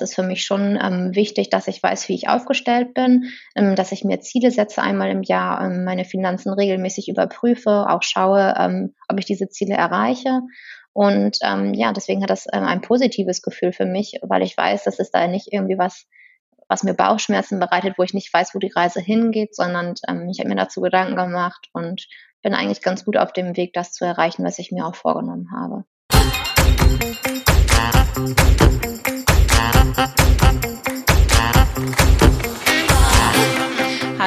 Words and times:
es 0.00 0.10
ist 0.10 0.14
für 0.14 0.22
mich 0.22 0.44
schon 0.44 0.78
ähm, 0.80 1.14
wichtig, 1.14 1.50
dass 1.50 1.68
ich 1.68 1.82
weiß, 1.82 2.08
wie 2.08 2.14
ich 2.14 2.28
aufgestellt 2.28 2.94
bin, 2.94 3.30
ähm, 3.54 3.74
dass 3.74 3.92
ich 3.92 4.04
mir 4.04 4.20
Ziele 4.20 4.50
setze 4.50 4.82
einmal 4.82 5.10
im 5.10 5.22
Jahr, 5.22 5.64
ähm, 5.64 5.84
meine 5.84 6.04
Finanzen 6.04 6.52
regelmäßig 6.52 7.08
überprüfe, 7.08 7.86
auch 7.88 8.02
schaue, 8.02 8.54
ähm, 8.58 8.94
ob 9.08 9.18
ich 9.18 9.26
diese 9.26 9.48
Ziele 9.48 9.74
erreiche. 9.74 10.40
Und 10.92 11.38
ähm, 11.42 11.74
ja, 11.74 11.92
deswegen 11.92 12.22
hat 12.22 12.30
das 12.30 12.46
ähm, 12.52 12.64
ein 12.64 12.80
positives 12.80 13.42
Gefühl 13.42 13.72
für 13.72 13.86
mich, 13.86 14.18
weil 14.22 14.42
ich 14.42 14.56
weiß, 14.56 14.84
dass 14.84 14.98
es 14.98 15.10
da 15.10 15.26
nicht 15.26 15.48
irgendwie 15.52 15.78
was 15.78 16.06
was 16.68 16.84
mir 16.84 16.94
Bauchschmerzen 16.94 17.58
bereitet, 17.58 17.94
wo 17.98 18.04
ich 18.04 18.14
nicht 18.14 18.32
weiß, 18.32 18.54
wo 18.54 18.60
die 18.60 18.70
Reise 18.74 19.00
hingeht, 19.00 19.56
sondern 19.56 19.94
ich 20.30 20.38
habe 20.38 20.48
mir 20.48 20.54
dazu 20.54 20.80
Gedanken 20.80 21.16
gemacht 21.16 21.68
und 21.72 22.06
bin 22.42 22.54
eigentlich 22.54 22.80
ganz 22.80 23.04
gut 23.04 23.16
auf 23.16 23.32
dem 23.32 23.56
Weg, 23.56 23.72
das 23.72 23.90
zu 23.92 24.04
erreichen, 24.04 24.44
was 24.44 24.60
ich 24.60 24.70
mir 24.70 24.86
auch 24.86 24.94
vorgenommen 24.94 25.50
habe. 25.50 25.84
Thank 29.92 30.64
you. 30.64 30.79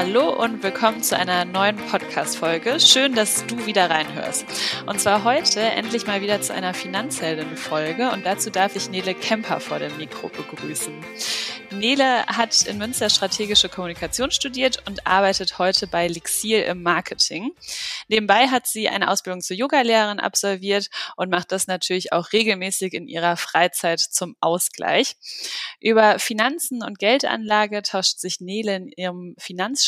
Hallo 0.06 0.32
und 0.32 0.62
willkommen 0.64 1.02
zu 1.02 1.18
einer 1.18 1.46
neuen 1.46 1.78
Podcast-Folge. 1.78 2.78
Schön, 2.82 3.16
dass 3.16 3.46
du 3.46 3.66
wieder 3.66 3.90
reinhörst. 3.90 4.46
Und 4.86 5.00
zwar 5.00 5.24
heute 5.24 5.62
endlich 5.62 6.06
mal 6.06 6.22
wieder 6.22 6.42
zu 6.42 6.54
einer 6.54 6.74
Finanzheldin-Folge 6.74 8.12
und 8.12 8.26
dazu 8.26 8.50
darf 8.50 8.76
ich 8.76 8.90
Nele 8.90 9.14
Kemper 9.14 9.62
vor 9.62 9.80
dem 9.80 9.96
Mikro 9.96 10.28
begrüßen. 10.28 10.94
Nele 11.72 12.26
hat 12.28 12.64
in 12.64 12.78
Münster 12.78 13.10
strategische 13.10 13.70
Kommunikation 13.70 14.30
studiert 14.30 14.84
und 14.88 15.08
arbeitet 15.08 15.58
heute 15.58 15.88
bei 15.88 16.08
Lixil 16.08 16.62
im 16.64 16.84
Marketing. 16.84 17.52
Nebenbei 18.10 18.48
hat 18.48 18.68
sie 18.68 18.90
eine 18.90 19.10
Ausbildung 19.10 19.42
zur 19.42 19.56
Yogalehrerin 19.56 20.20
absolviert 20.20 20.90
und 21.16 21.30
macht 21.30 21.52
das 21.52 21.68
natürlich 21.68 22.12
auch 22.12 22.34
regelmäßig 22.34 22.94
in 22.94 23.08
ihrer 23.08 23.38
Freizeit 23.38 24.02
zum 24.02 24.36
Ausgleich. 24.42 25.16
Über 25.80 26.20
Finanzen 26.20 26.84
und 26.84 27.00
Geldanlage 27.00 27.82
tauscht 27.82 28.20
sich 28.20 28.42
Nele 28.42 28.76
in 28.76 28.88
ihrem 28.90 29.36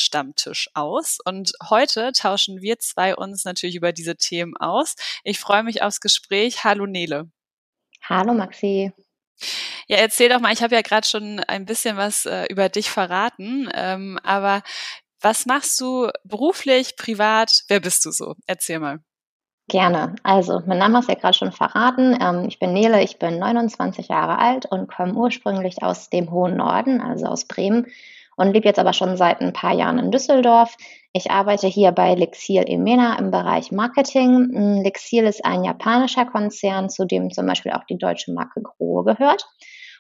Finanzstammtisch 0.06 0.70
aus 0.73 1.17
und 1.25 1.53
heute 1.70 2.11
tauschen 2.11 2.61
wir 2.61 2.78
zwei 2.80 3.16
uns 3.16 3.45
natürlich 3.45 3.75
über 3.75 3.92
diese 3.92 4.16
Themen 4.16 4.56
aus. 4.58 4.95
Ich 5.23 5.39
freue 5.39 5.64
mich 5.64 5.81
aufs 5.81 6.00
Gespräch. 6.00 6.64
Hallo 6.64 6.86
Nele. 6.86 7.30
Hallo 8.03 8.34
Maxi. 8.34 8.92
Ja, 9.88 9.97
erzähl 9.97 10.30
doch 10.30 10.39
mal, 10.39 10.53
ich 10.53 10.62
habe 10.62 10.75
ja 10.75 10.81
gerade 10.81 11.08
schon 11.08 11.39
ein 11.42 11.66
bisschen 11.66 11.97
was 11.97 12.25
äh, 12.25 12.45
über 12.50 12.70
dich 12.70 12.89
verraten, 12.89 13.70
ähm, 13.73 14.20
aber 14.23 14.62
was 15.22 15.45
machst 15.45 15.80
du 15.81 16.09
beruflich, 16.23 16.95
privat? 16.97 17.64
Wer 17.67 17.80
bist 17.80 18.06
du 18.06 18.12
so? 18.12 18.36
Erzähl 18.45 18.80
mal. 18.80 19.00
Gerne. 19.67 20.16
Also, 20.22 20.62
mein 20.67 20.78
Name 20.78 20.97
hast 20.97 21.08
du 21.08 21.14
ja 21.14 21.19
gerade 21.19 21.36
schon 21.36 21.52
verraten. 21.52 22.17
Ähm, 22.22 22.45
ich 22.47 22.59
bin 22.59 22.73
Nele, 22.73 23.02
ich 23.02 23.17
bin 23.17 23.40
29 23.40 24.08
Jahre 24.08 24.38
alt 24.38 24.67
und 24.67 24.88
komme 24.88 25.14
ursprünglich 25.14 25.81
aus 25.81 26.09
dem 26.09 26.30
hohen 26.31 26.56
Norden, 26.56 27.02
also 27.02 27.25
aus 27.25 27.45
Bremen 27.45 27.88
und 28.36 28.53
lebe 28.53 28.67
jetzt 28.67 28.80
aber 28.80 28.94
schon 28.94 29.17
seit 29.17 29.41
ein 29.41 29.53
paar 29.53 29.73
Jahren 29.73 30.00
in 30.00 30.11
Düsseldorf. 30.11 30.75
Ich 31.14 31.31
arbeite 31.31 31.67
hier 31.67 31.91
bei 31.91 32.16
Lexil 32.16 32.64
Emena 32.67 33.17
im 33.17 33.31
Bereich 33.31 33.72
Marketing. 33.72 34.50
Hm, 34.53 34.83
Lexil 34.83 35.23
ist 35.25 35.45
ein 35.45 35.64
japanischer 35.64 36.25
Konzern, 36.25 36.89
zu 36.89 37.06
dem 37.06 37.31
zum 37.31 37.45
Beispiel 37.45 37.72
auch 37.72 37.86
die 37.86 37.97
deutsche 37.97 38.33
Marke 38.33 38.61
Grohe 38.61 39.03
gehört. 39.03 39.47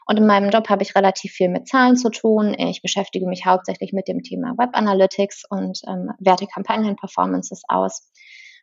Und 0.07 0.17
in 0.17 0.27
meinem 0.27 0.51
Job 0.51 0.69
habe 0.69 0.83
ich 0.83 0.95
relativ 0.95 1.31
viel 1.31 1.49
mit 1.49 1.67
Zahlen 1.67 1.95
zu 1.97 2.09
tun. 2.09 2.53
Ich 2.57 2.81
beschäftige 2.81 3.27
mich 3.27 3.45
hauptsächlich 3.45 3.91
mit 3.91 4.07
dem 4.07 4.21
Thema 4.21 4.53
Web 4.57 4.69
Analytics 4.73 5.45
und 5.49 5.81
ähm, 5.87 6.11
werte 6.19 6.45
Kampagnen-Performances 6.45 7.63
aus. 7.67 8.11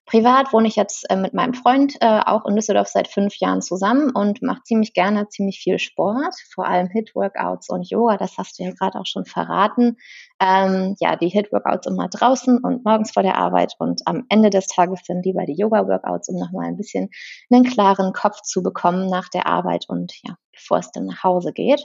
Privat 0.04 0.52
wohne 0.52 0.66
ich 0.66 0.74
jetzt 0.74 1.08
äh, 1.10 1.16
mit 1.16 1.32
meinem 1.32 1.54
Freund 1.54 1.94
äh, 2.00 2.20
auch 2.26 2.44
in 2.44 2.56
Düsseldorf 2.56 2.88
seit 2.88 3.06
fünf 3.06 3.36
Jahren 3.36 3.62
zusammen 3.62 4.10
und 4.10 4.42
mache 4.42 4.62
ziemlich 4.64 4.94
gerne 4.94 5.28
ziemlich 5.28 5.60
viel 5.60 5.78
Sport, 5.78 6.34
vor 6.52 6.66
allem 6.66 6.88
Hit-Workouts 6.88 7.68
und 7.70 7.88
Yoga. 7.88 8.16
Das 8.16 8.36
hast 8.36 8.58
du 8.58 8.64
ja 8.64 8.72
gerade 8.72 8.98
auch 8.98 9.06
schon 9.06 9.24
verraten. 9.24 9.96
Ähm, 10.40 10.96
ja, 10.98 11.14
die 11.14 11.28
Hit-Workouts 11.28 11.86
immer 11.86 12.08
draußen 12.08 12.58
und 12.58 12.84
morgens 12.84 13.12
vor 13.12 13.22
der 13.22 13.36
Arbeit 13.36 13.74
und 13.78 14.02
am 14.06 14.26
Ende 14.28 14.50
des 14.50 14.66
Tages 14.66 15.02
dann 15.06 15.22
lieber 15.22 15.46
die 15.46 15.56
Yoga-Workouts, 15.56 16.28
um 16.30 16.36
nochmal 16.36 16.66
ein 16.66 16.76
bisschen 16.76 17.10
einen 17.50 17.64
klaren 17.64 18.12
Kopf 18.12 18.42
zu 18.42 18.62
bekommen 18.62 19.08
nach 19.08 19.28
der 19.28 19.46
Arbeit 19.46 19.84
und 19.88 20.12
ja, 20.24 20.34
bevor 20.52 20.78
es 20.78 20.90
dann 20.90 21.06
nach 21.06 21.22
Hause 21.22 21.52
geht. 21.52 21.84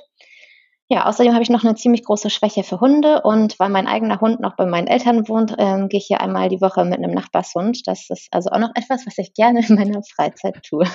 Ja, 0.89 1.05
außerdem 1.05 1.33
habe 1.33 1.43
ich 1.43 1.49
noch 1.49 1.65
eine 1.65 1.75
ziemlich 1.75 2.03
große 2.03 2.29
Schwäche 2.29 2.63
für 2.63 2.79
Hunde 2.79 3.21
und 3.23 3.59
weil 3.59 3.67
mein 3.67 3.87
eigener 3.87 4.21
Hund 4.21 4.39
noch 4.39 4.55
bei 4.55 4.65
meinen 4.65 4.87
Eltern 4.87 5.27
wohnt, 5.27 5.53
ähm, 5.57 5.89
gehe 5.89 5.99
ich 5.99 6.05
hier 6.07 6.21
einmal 6.21 6.47
die 6.47 6.61
Woche 6.61 6.85
mit 6.85 6.97
einem 6.97 7.11
Nachbarshund. 7.11 7.85
Das 7.87 8.09
ist 8.09 8.29
also 8.31 8.51
auch 8.51 8.59
noch 8.59 8.71
etwas, 8.73 9.05
was 9.05 9.17
ich 9.17 9.33
gerne 9.33 9.65
in 9.67 9.75
meiner 9.75 10.01
Freizeit 10.03 10.63
tue. 10.63 10.85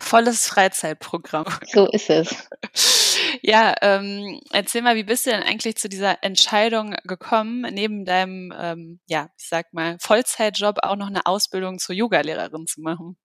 Volles 0.00 0.48
Freizeitprogramm. 0.48 1.44
So 1.66 1.86
ist 1.86 2.08
es. 2.08 2.48
Ja, 3.42 3.74
ähm, 3.82 4.40
erzähl 4.52 4.80
mal, 4.82 4.96
wie 4.96 5.04
bist 5.04 5.26
du 5.26 5.30
denn 5.30 5.42
eigentlich 5.42 5.76
zu 5.76 5.88
dieser 5.88 6.22
Entscheidung 6.22 6.94
gekommen, 7.04 7.66
neben 7.72 8.04
deinem, 8.04 8.52
ähm, 8.58 9.00
ja, 9.06 9.28
ich 9.38 9.48
sag 9.48 9.72
mal, 9.72 9.96
Vollzeitjob 10.00 10.78
auch 10.82 10.96
noch 10.96 11.08
eine 11.08 11.26
Ausbildung 11.26 11.78
zur 11.78 11.94
Yogalehrerin 11.94 12.66
zu 12.66 12.80
machen? 12.80 13.16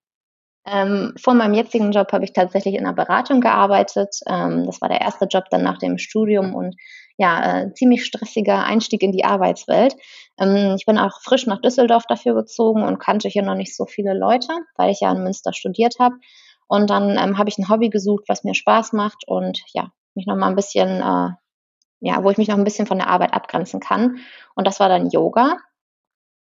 Ähm, 0.69 1.13
vor 1.17 1.33
meinem 1.33 1.53
jetzigen 1.53 1.91
Job 1.93 2.11
habe 2.11 2.25
ich 2.25 2.33
tatsächlich 2.33 2.75
in 2.75 2.85
einer 2.85 2.93
Beratung 2.93 3.39
gearbeitet. 3.39 4.19
Ähm, 4.27 4.65
das 4.65 4.81
war 4.81 4.89
der 4.89 4.99
erste 4.99 5.25
Job 5.25 5.45
dann 5.49 5.63
nach 5.63 5.77
dem 5.77 5.97
Studium 5.97 6.53
und 6.53 6.75
ja, 7.17 7.61
äh, 7.61 7.73
ziemlich 7.73 8.05
stressiger 8.05 8.65
Einstieg 8.65 9.01
in 9.01 9.13
die 9.13 9.23
Arbeitswelt. 9.23 9.95
Ähm, 10.37 10.75
ich 10.77 10.85
bin 10.85 10.97
auch 10.97 11.21
frisch 11.21 11.47
nach 11.47 11.61
Düsseldorf 11.61 12.03
dafür 12.07 12.35
gezogen 12.35 12.83
und 12.83 12.99
kannte 12.99 13.29
hier 13.29 13.43
noch 13.43 13.55
nicht 13.55 13.75
so 13.75 13.85
viele 13.85 14.13
Leute, 14.13 14.49
weil 14.75 14.91
ich 14.91 14.99
ja 14.99 15.11
in 15.11 15.23
Münster 15.23 15.53
studiert 15.53 15.95
habe. 15.99 16.15
Und 16.67 16.89
dann 16.89 17.17
ähm, 17.17 17.37
habe 17.37 17.49
ich 17.49 17.57
ein 17.57 17.69
Hobby 17.69 17.89
gesucht, 17.89 18.25
was 18.27 18.43
mir 18.43 18.53
Spaß 18.53 18.91
macht 18.91 19.25
und 19.25 19.61
ja, 19.73 19.91
mich 20.15 20.25
noch 20.27 20.35
mal 20.35 20.49
ein 20.49 20.55
bisschen, 20.55 21.01
äh, 21.01 21.29
ja, 22.01 22.23
wo 22.23 22.29
ich 22.29 22.37
mich 22.37 22.49
noch 22.49 22.57
ein 22.57 22.65
bisschen 22.65 22.87
von 22.87 22.97
der 22.97 23.07
Arbeit 23.07 23.33
abgrenzen 23.33 23.79
kann. 23.79 24.17
Und 24.53 24.67
das 24.67 24.81
war 24.81 24.89
dann 24.89 25.09
Yoga. 25.09 25.57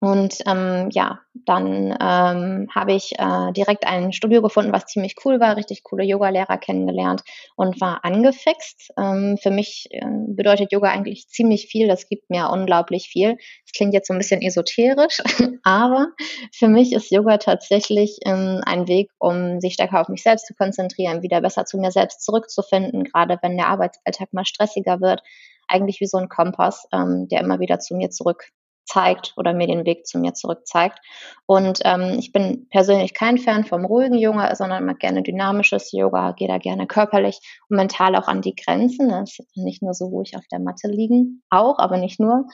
Und 0.06 0.38
ähm, 0.46 0.90
ja, 0.92 1.22
dann 1.34 1.98
ähm, 2.00 2.68
habe 2.76 2.94
ich 2.94 3.18
äh, 3.18 3.52
direkt 3.54 3.88
ein 3.88 4.14
Studio 4.14 4.44
gefunden, 4.44 4.72
was 4.72 4.86
ziemlich 4.86 5.16
cool 5.26 5.40
war, 5.40 5.58
richtig 5.58 5.84
coole 5.84 6.04
Yoga-Lehrer 6.04 6.60
kennengelernt 6.60 7.24
und 7.56 7.82
war 7.82 8.06
angefixt. 8.06 8.92
Ähm, 9.00 9.40
für 9.42 9.50
mich 9.50 9.88
äh, 9.90 10.06
bedeutet 10.28 10.72
Yoga 10.72 10.90
eigentlich 10.92 11.28
ziemlich 11.30 11.66
viel, 11.66 11.88
das 11.88 12.08
gibt 12.08 12.30
mir 12.30 12.52
unglaublich 12.52 13.08
viel. 13.08 13.32
Das 13.32 13.72
klingt 13.76 13.96
jetzt 13.96 14.08
so 14.08 14.14
ein 14.14 14.20
bisschen 14.20 14.44
esoterisch, 14.44 15.24
aber 15.64 16.10
für 16.54 16.68
mich 16.68 16.94
ist 16.94 17.10
Yoga 17.10 17.40
tatsächlich 17.40 18.20
ähm, 18.28 18.62
ein 18.64 18.88
Weg, 18.88 19.10
um 19.18 19.60
sich 19.60 19.74
stärker 19.74 20.02
auf 20.02 20.10
mich 20.10 20.22
selbst 20.22 20.46
zu 20.46 20.54
konzentrieren, 20.54 21.24
wieder 21.24 21.42
besser 21.42 21.66
zu 21.66 21.80
mir 21.80 21.90
selbst 21.90 22.24
zurückzufinden, 22.24 23.06
gerade 23.06 23.40
wenn 23.42 23.58
der 23.58 23.70
Arbeitsalltag 23.70 24.34
mal 24.34 24.46
stressiger 24.46 25.02
wird. 25.02 25.24
Eigentlich 25.68 26.00
wie 26.00 26.06
so 26.06 26.20
ein 26.20 26.30
Kompass, 26.30 26.86
ähm, 26.94 27.28
der 27.28 27.40
immer 27.40 27.60
wieder 27.60 27.80
zu 27.80 27.96
mir 27.96 28.12
zurück 28.12 28.52
zeigt 28.86 29.34
oder 29.38 29.54
mir 29.54 29.68
den 29.68 29.86
Weg 29.86 30.06
zu 30.06 30.20
mir 30.20 30.34
zurück 30.34 30.66
zeigt. 30.66 31.00
Und 31.46 31.80
ähm, 31.84 32.18
ich 32.20 32.32
bin 32.32 32.68
persönlich 32.70 33.14
kein 33.14 33.38
Fan 33.38 33.66
vom 33.66 33.86
ruhigen 33.86 34.18
Yoga, 34.18 34.56
sondern 34.56 34.86
mag 34.86 35.00
gerne 35.00 35.24
dynamisches 35.24 35.92
Yoga, 35.92 36.32
gehe 36.32 36.48
da 36.48 36.58
gerne 36.58 36.88
körperlich 36.88 37.40
und 37.70 37.78
mental 37.78 38.16
auch 38.16 38.28
an 38.28 38.42
die 38.42 38.56
Grenzen. 38.56 39.10
Ist 39.24 39.44
nicht 39.56 39.82
nur 39.82 39.94
so 39.94 40.06
ruhig 40.06 40.36
auf 40.38 40.46
der 40.52 40.60
Matte 40.60 40.88
liegen, 40.88 41.44
auch, 41.50 41.80
aber 41.80 41.98
nicht 41.98 42.20
nur. 42.20 42.46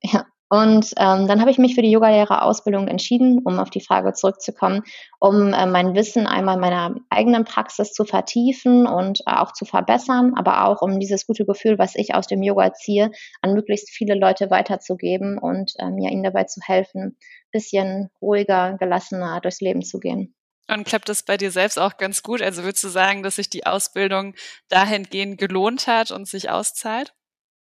Ja, 0.00 0.26
und 0.50 0.94
ähm, 0.96 1.26
dann 1.26 1.40
habe 1.40 1.50
ich 1.50 1.58
mich 1.58 1.74
für 1.74 1.82
die 1.82 1.90
Yogalehrerausbildung 1.90 2.88
entschieden, 2.88 3.40
um 3.44 3.58
auf 3.58 3.68
die 3.68 3.82
Frage 3.82 4.14
zurückzukommen, 4.14 4.82
um 5.18 5.52
äh, 5.52 5.66
mein 5.66 5.94
Wissen 5.94 6.26
einmal 6.26 6.56
meiner 6.56 6.94
eigenen 7.10 7.44
Praxis 7.44 7.92
zu 7.92 8.04
vertiefen 8.04 8.86
und 8.86 9.20
äh, 9.26 9.32
auch 9.32 9.52
zu 9.52 9.66
verbessern, 9.66 10.32
aber 10.36 10.66
auch 10.66 10.80
um 10.80 10.98
dieses 11.00 11.26
gute 11.26 11.44
Gefühl, 11.44 11.78
was 11.78 11.94
ich 11.96 12.14
aus 12.14 12.26
dem 12.26 12.42
Yoga 12.42 12.72
ziehe, 12.72 13.10
an 13.42 13.52
möglichst 13.52 13.90
viele 13.90 14.14
Leute 14.14 14.50
weiterzugeben 14.50 15.38
und 15.38 15.74
ähm, 15.78 15.98
ja, 15.98 16.10
ihnen 16.10 16.22
dabei 16.22 16.44
zu 16.44 16.60
helfen, 16.64 17.18
bisschen 17.52 18.08
ruhiger, 18.22 18.76
gelassener 18.78 19.40
durchs 19.42 19.60
Leben 19.60 19.82
zu 19.82 19.98
gehen. 19.98 20.34
Und 20.70 20.86
klappt 20.86 21.08
das 21.08 21.22
bei 21.22 21.36
dir 21.36 21.50
selbst 21.50 21.78
auch 21.78 21.96
ganz 21.96 22.22
gut? 22.22 22.42
Also 22.42 22.62
würdest 22.62 22.84
du 22.84 22.88
sagen, 22.88 23.22
dass 23.22 23.36
sich 23.36 23.48
die 23.48 23.66
Ausbildung 23.66 24.34
dahingehend 24.68 25.38
gelohnt 25.38 25.86
hat 25.86 26.10
und 26.10 26.28
sich 26.28 26.50
auszahlt? 26.50 27.14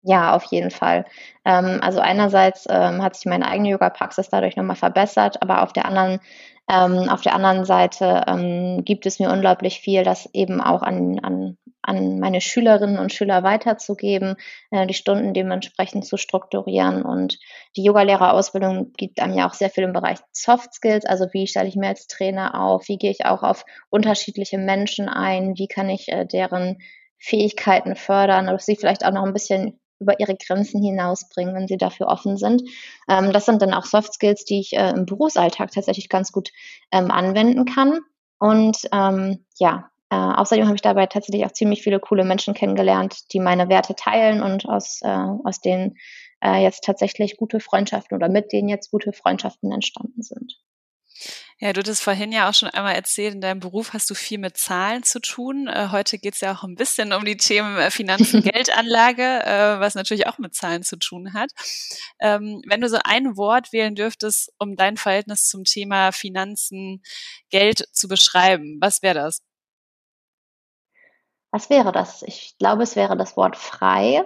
Ja, 0.03 0.35
auf 0.35 0.43
jeden 0.45 0.71
Fall. 0.71 1.05
Ähm, 1.45 1.79
also 1.81 1.99
einerseits 1.99 2.65
ähm, 2.69 3.03
hat 3.03 3.15
sich 3.15 3.25
meine 3.27 3.47
eigene 3.47 3.69
Yoga-Praxis 3.69 4.29
dadurch 4.29 4.55
nochmal 4.55 4.75
verbessert, 4.75 5.41
aber 5.43 5.61
auf 5.61 5.73
der 5.73 5.85
anderen, 5.85 6.19
ähm, 6.67 7.07
auf 7.09 7.21
der 7.21 7.35
anderen 7.35 7.65
Seite 7.65 8.23
ähm, 8.27 8.83
gibt 8.83 9.05
es 9.05 9.19
mir 9.19 9.29
unglaublich 9.31 9.79
viel, 9.79 10.03
das 10.03 10.27
eben 10.33 10.59
auch 10.59 10.81
an, 10.81 11.19
an, 11.19 11.57
an 11.83 12.19
meine 12.19 12.41
Schülerinnen 12.41 12.97
und 12.97 13.13
Schüler 13.13 13.43
weiterzugeben, 13.43 14.37
äh, 14.71 14.87
die 14.87 14.95
Stunden 14.95 15.35
dementsprechend 15.35 16.03
zu 16.05 16.17
strukturieren. 16.17 17.03
Und 17.03 17.37
die 17.77 17.83
Yogalehrerausbildung 17.83 18.93
gibt 18.93 19.19
einem 19.21 19.35
ja 19.37 19.47
auch 19.47 19.53
sehr 19.53 19.69
viel 19.69 19.83
im 19.83 19.93
Bereich 19.93 20.17
Soft 20.31 20.73
Skills, 20.73 21.05
also 21.05 21.27
wie 21.31 21.45
stelle 21.45 21.67
ich 21.67 21.75
mir 21.75 21.89
als 21.89 22.07
Trainer 22.07 22.59
auf, 22.59 22.87
wie 22.87 22.97
gehe 22.97 23.11
ich 23.11 23.25
auch 23.25 23.43
auf 23.43 23.65
unterschiedliche 23.91 24.57
Menschen 24.57 25.09
ein, 25.09 25.57
wie 25.59 25.67
kann 25.67 25.89
ich 25.89 26.07
äh, 26.11 26.25
deren 26.25 26.79
Fähigkeiten 27.19 27.95
fördern 27.95 28.47
oder 28.49 28.57
sie 28.57 28.75
vielleicht 28.75 29.05
auch 29.05 29.11
noch 29.11 29.23
ein 29.25 29.33
bisschen 29.33 29.79
über 30.01 30.19
ihre 30.19 30.35
Grenzen 30.35 30.83
hinausbringen, 30.83 31.55
wenn 31.55 31.67
sie 31.67 31.77
dafür 31.77 32.07
offen 32.07 32.37
sind. 32.37 32.63
Ähm, 33.07 33.31
das 33.31 33.45
sind 33.45 33.61
dann 33.61 33.73
auch 33.73 33.85
Soft 33.85 34.13
Skills, 34.13 34.43
die 34.43 34.59
ich 34.59 34.73
äh, 34.73 34.89
im 34.89 35.05
Berufsalltag 35.05 35.71
tatsächlich 35.71 36.09
ganz 36.09 36.31
gut 36.31 36.51
ähm, 36.91 37.11
anwenden 37.11 37.65
kann. 37.65 37.99
Und 38.39 38.77
ähm, 38.91 39.45
ja, 39.57 39.91
äh, 40.09 40.15
außerdem 40.15 40.65
habe 40.65 40.75
ich 40.75 40.81
dabei 40.81 41.05
tatsächlich 41.05 41.45
auch 41.45 41.53
ziemlich 41.53 41.83
viele 41.83 41.99
coole 41.99 42.25
Menschen 42.25 42.53
kennengelernt, 42.53 43.31
die 43.33 43.39
meine 43.39 43.69
Werte 43.69 43.95
teilen 43.95 44.43
und 44.43 44.67
aus, 44.67 44.99
äh, 45.03 45.07
aus 45.07 45.61
denen 45.61 45.95
äh, 46.43 46.61
jetzt 46.61 46.83
tatsächlich 46.83 47.37
gute 47.37 47.59
Freundschaften 47.59 48.17
oder 48.17 48.27
mit 48.27 48.51
denen 48.51 48.67
jetzt 48.67 48.91
gute 48.91 49.13
Freundschaften 49.13 49.71
entstanden 49.71 50.21
sind. 50.21 50.59
Ja, 51.59 51.73
du 51.73 51.79
hattest 51.79 52.01
vorhin 52.01 52.31
ja 52.31 52.49
auch 52.49 52.53
schon 52.53 52.69
einmal 52.69 52.95
erzählt, 52.95 53.35
in 53.35 53.41
deinem 53.41 53.59
Beruf 53.59 53.93
hast 53.93 54.09
du 54.09 54.15
viel 54.15 54.39
mit 54.39 54.57
Zahlen 54.57 55.03
zu 55.03 55.19
tun. 55.19 55.67
Äh, 55.67 55.89
heute 55.91 56.17
geht 56.17 56.33
es 56.33 56.41
ja 56.41 56.53
auch 56.55 56.63
ein 56.63 56.75
bisschen 56.75 57.13
um 57.13 57.23
die 57.23 57.37
Themen 57.37 57.77
äh, 57.77 57.91
Finanzen, 57.91 58.41
Geldanlage, 58.43 59.21
äh, 59.21 59.79
was 59.79 59.95
natürlich 59.95 60.27
auch 60.27 60.39
mit 60.39 60.55
Zahlen 60.55 60.83
zu 60.83 60.97
tun 60.97 61.33
hat. 61.33 61.51
Ähm, 62.19 62.61
wenn 62.67 62.81
du 62.81 62.89
so 62.89 62.97
ein 63.03 63.37
Wort 63.37 63.71
wählen 63.73 63.95
dürftest, 63.95 64.51
um 64.57 64.75
dein 64.75 64.97
Verhältnis 64.97 65.47
zum 65.47 65.63
Thema 65.63 66.11
Finanzen, 66.11 67.03
Geld 67.49 67.87
zu 67.91 68.07
beschreiben, 68.07 68.77
was 68.81 69.01
wäre 69.03 69.15
das? 69.15 69.41
Was 71.51 71.69
wäre 71.69 71.91
das? 71.91 72.23
Ich 72.23 72.55
glaube, 72.57 72.83
es 72.83 72.95
wäre 72.95 73.17
das 73.17 73.35
Wort 73.35 73.57
frei 73.57 74.23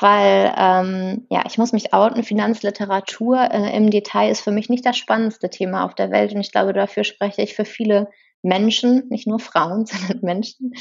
weil 0.00 0.52
ähm, 0.56 1.26
ja, 1.30 1.42
ich 1.46 1.58
muss 1.58 1.72
mich 1.72 1.92
outen, 1.92 2.22
Finanzliteratur 2.22 3.50
äh, 3.50 3.76
im 3.76 3.90
Detail 3.90 4.30
ist 4.30 4.40
für 4.40 4.52
mich 4.52 4.68
nicht 4.68 4.84
das 4.86 4.96
spannendste 4.96 5.50
Thema 5.50 5.84
auf 5.84 5.94
der 5.94 6.10
Welt 6.10 6.32
und 6.32 6.40
ich 6.40 6.52
glaube, 6.52 6.72
dafür 6.72 7.04
spreche 7.04 7.42
ich 7.42 7.54
für 7.54 7.64
viele 7.64 8.08
Menschen, 8.44 9.08
nicht 9.08 9.26
nur 9.26 9.40
Frauen, 9.40 9.86
sondern 9.86 10.20
Menschen. 10.22 10.72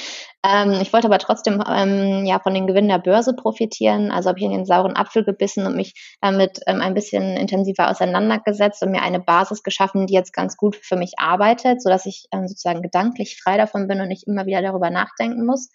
Ähm, 0.45 0.79
ich 0.81 0.93
wollte 0.93 1.07
aber 1.07 1.17
trotzdem 1.17 1.63
ähm, 1.67 2.25
ja 2.25 2.39
von 2.39 2.53
den 2.53 2.67
Gewinnen 2.67 2.89
der 2.89 2.99
Börse 2.99 3.33
profitieren, 3.33 4.11
also 4.11 4.29
habe 4.29 4.39
ich 4.39 4.45
in 4.45 4.51
den 4.51 4.65
sauren 4.65 4.95
Apfel 4.95 5.23
gebissen 5.23 5.65
und 5.65 5.75
mich 5.75 6.17
damit 6.21 6.59
ähm, 6.67 6.81
ein 6.81 6.93
bisschen 6.93 7.37
intensiver 7.37 7.89
auseinandergesetzt 7.89 8.83
und 8.83 8.91
mir 8.91 9.01
eine 9.01 9.19
Basis 9.19 9.63
geschaffen, 9.63 10.05
die 10.05 10.13
jetzt 10.13 10.33
ganz 10.33 10.57
gut 10.57 10.75
für 10.75 10.97
mich 10.97 11.13
arbeitet, 11.17 11.81
sodass 11.81 12.05
ich 12.05 12.27
ähm, 12.31 12.47
sozusagen 12.47 12.81
gedanklich 12.81 13.39
frei 13.41 13.57
davon 13.57 13.87
bin 13.87 14.01
und 14.01 14.09
nicht 14.09 14.27
immer 14.27 14.45
wieder 14.45 14.61
darüber 14.61 14.89
nachdenken 14.89 15.45
muss. 15.45 15.69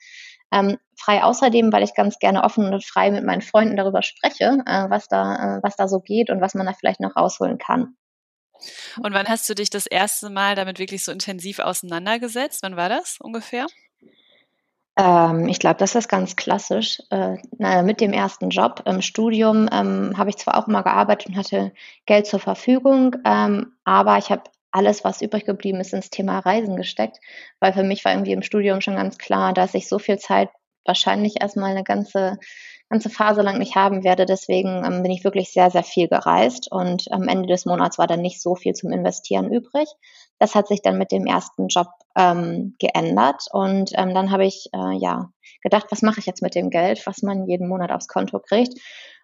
Ähm, 0.53 0.79
frei 0.97 1.23
außerdem, 1.23 1.73
weil 1.73 1.83
ich 1.83 1.95
ganz 1.95 2.19
gerne 2.19 2.43
offen 2.43 2.73
und 2.73 2.85
frei 2.85 3.11
mit 3.11 3.25
meinen 3.25 3.43
Freunden 3.43 3.77
darüber 3.77 4.03
spreche, 4.03 4.63
äh, 4.67 4.91
was 4.91 5.09
da, 5.09 5.59
äh, 5.59 5.63
was 5.63 5.77
da 5.77 5.89
so 5.89 6.01
geht 6.01 6.31
und 6.31 6.41
was 6.41 6.55
man 6.55 6.67
da 6.67 6.73
vielleicht 6.73 7.01
noch 7.01 7.17
rausholen 7.17 7.59
kann. 7.59 7.97
Und 9.03 9.15
wann 9.15 9.29
hast 9.29 9.49
du 9.49 9.55
dich 9.55 9.71
das 9.71 9.87
erste 9.87 10.31
Mal 10.31 10.55
damit 10.55 10.79
wirklich 10.79 11.05
so 11.05 11.13
intensiv 11.13 11.61
auseinandergesetzt? 11.61 12.63
Wann 12.63 12.77
war 12.77 12.89
das 12.89 13.19
ungefähr? 13.21 13.67
Ähm, 14.99 15.49
ich 15.49 15.61
glaube, 15.61 15.77
das 15.77 15.95
ist 15.95 16.09
ganz 16.09 16.35
klassisch. 16.35 17.01
Äh, 17.11 17.37
na, 17.57 17.83
mit 17.83 18.01
dem 18.01 18.13
ersten 18.13 18.51
Job 18.51 18.83
im 18.85 19.01
Studium 19.01 19.69
ähm, 19.73 20.19
habe 20.19 20.31
ich 20.31 20.37
zwar 20.37 20.57
auch 20.57 20.67
immer 20.67 20.83
gearbeitet 20.83 21.29
und 21.29 21.37
hatte 21.37 21.73
Geld 22.05 22.27
zur 22.27 22.41
Verfügung, 22.41 23.15
ähm, 23.25 23.75
aber 23.85 24.19
ich 24.19 24.31
habe 24.31 24.43
alles, 24.79 25.03
was 25.03 25.23
übrig 25.23 25.45
geblieben 25.45 25.81
ist, 25.81 25.93
ins 25.93 26.09
Thema 26.09 26.39
Reisen 26.39 26.77
gesteckt, 26.77 27.19
weil 27.59 27.73
für 27.73 27.83
mich 27.83 28.05
war 28.05 28.13
irgendwie 28.13 28.33
im 28.33 28.43
Studium 28.43 28.81
schon 28.81 28.95
ganz 28.95 29.19
klar, 29.19 29.53
dass 29.53 29.75
ich 29.75 29.89
so 29.89 29.99
viel 29.99 30.19
Zeit 30.19 30.51
wahrscheinlich 30.85 31.41
erstmal 31.41 31.73
eine 31.73 31.83
ganze, 31.83 32.39
ganze 32.89 33.11
Phase 33.11 33.43
lang 33.43 33.59
nicht 33.59 33.75
haben 33.75 34.05
werde. 34.05 34.25
Deswegen 34.25 34.85
ähm, 34.85 35.03
bin 35.03 35.11
ich 35.11 35.25
wirklich 35.25 35.53
sehr, 35.53 35.71
sehr 35.71 35.83
viel 35.83 36.07
gereist 36.07 36.71
und 36.71 37.11
am 37.11 37.27
Ende 37.27 37.49
des 37.49 37.67
Monats 37.67 37.99
war 37.99 38.07
dann 38.07 38.23
nicht 38.23 38.41
so 38.41 38.55
viel 38.55 38.73
zum 38.73 38.93
Investieren 38.93 39.53
übrig. 39.53 39.89
Das 40.39 40.55
hat 40.55 40.69
sich 40.69 40.81
dann 40.81 40.97
mit 40.97 41.11
dem 41.11 41.27
ersten 41.27 41.67
Job 41.67 41.89
ähm, 42.17 42.77
geändert 42.79 43.43
und 43.51 43.91
ähm, 43.95 44.15
dann 44.15 44.31
habe 44.31 44.47
ich 44.47 44.69
äh, 44.73 44.97
ja 44.97 45.31
gedacht, 45.61 45.87
was 45.91 46.03
mache 46.03 46.21
ich 46.21 46.27
jetzt 46.27 46.43
mit 46.43 46.55
dem 46.55 46.71
Geld, 46.71 47.05
was 47.05 47.23
man 47.23 47.49
jeden 47.49 47.69
Monat 47.69 47.91
aufs 47.91 48.07
Konto 48.07 48.39
kriegt 48.39 48.79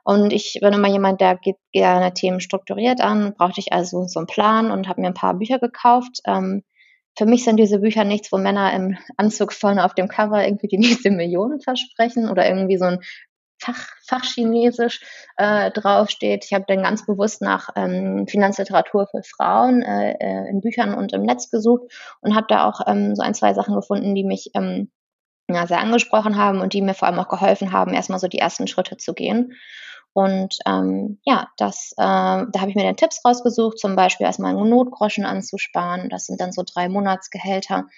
und 0.04 0.32
ich 0.32 0.58
bin 0.60 0.74
immer 0.74 0.88
jemand, 0.88 1.20
der 1.22 1.36
geht 1.36 1.56
gerne 1.72 2.12
Themen 2.12 2.40
strukturiert 2.40 3.00
an, 3.00 3.34
brauchte 3.34 3.60
ich 3.60 3.72
also 3.72 4.06
so 4.06 4.20
einen 4.20 4.26
Plan 4.26 4.70
und 4.70 4.86
habe 4.86 5.00
mir 5.00 5.08
ein 5.08 5.14
paar 5.14 5.34
Bücher 5.34 5.58
gekauft. 5.58 6.20
Ähm, 6.26 6.62
für 7.16 7.26
mich 7.26 7.44
sind 7.44 7.56
diese 7.56 7.78
Bücher 7.78 8.04
nichts, 8.04 8.30
wo 8.30 8.36
Männer 8.36 8.72
im 8.74 8.98
Anzug 9.16 9.52
vorne 9.52 9.84
auf 9.84 9.94
dem 9.94 10.08
Cover 10.08 10.44
irgendwie 10.44 10.68
die 10.68 10.78
nächste 10.78 11.10
Million 11.10 11.60
versprechen 11.60 12.28
oder 12.28 12.46
irgendwie 12.46 12.76
so 12.76 12.84
ein 12.84 13.00
Fach, 13.58 13.88
Fachchinesisch 14.06 15.00
äh, 15.38 15.70
draufsteht. 15.70 16.44
Ich 16.44 16.52
habe 16.52 16.64
dann 16.68 16.82
ganz 16.82 17.06
bewusst 17.06 17.40
nach 17.40 17.70
ähm, 17.76 18.26
Finanzliteratur 18.28 19.06
für 19.06 19.22
Frauen 19.22 19.80
äh, 19.80 20.16
äh, 20.20 20.50
in 20.50 20.60
Büchern 20.60 20.92
und 20.92 21.14
im 21.14 21.22
Netz 21.22 21.50
gesucht 21.50 21.84
und 22.20 22.34
habe 22.34 22.46
da 22.48 22.68
auch 22.68 22.80
ähm, 22.86 23.14
so 23.14 23.22
ein, 23.22 23.32
zwei 23.32 23.54
Sachen 23.54 23.74
gefunden, 23.74 24.14
die 24.14 24.24
mich 24.24 24.50
ähm, 24.54 24.90
ja, 25.48 25.66
sehr 25.66 25.80
angesprochen 25.80 26.36
haben 26.36 26.60
und 26.60 26.72
die 26.74 26.82
mir 26.82 26.94
vor 26.94 27.08
allem 27.08 27.18
auch 27.18 27.28
geholfen 27.28 27.72
haben, 27.72 27.94
erstmal 27.94 28.18
so 28.18 28.28
die 28.28 28.38
ersten 28.38 28.66
Schritte 28.66 28.96
zu 28.96 29.14
gehen. 29.14 29.54
Und 30.14 30.58
ähm, 30.64 31.18
ja, 31.24 31.48
das, 31.56 31.92
äh, 31.96 31.96
da 31.96 32.60
habe 32.60 32.70
ich 32.70 32.76
mir 32.76 32.84
dann 32.84 32.96
Tipps 32.96 33.24
rausgesucht, 33.24 33.78
zum 33.78 33.96
Beispiel 33.96 34.26
erstmal 34.26 34.56
einen 34.56 34.70
Notgroschen 34.70 35.26
anzusparen. 35.26 36.08
Das 36.08 36.26
sind 36.26 36.40
dann 36.40 36.52
so 36.52 36.62
drei 36.64 36.88
Monatsgehälter, 36.88 37.88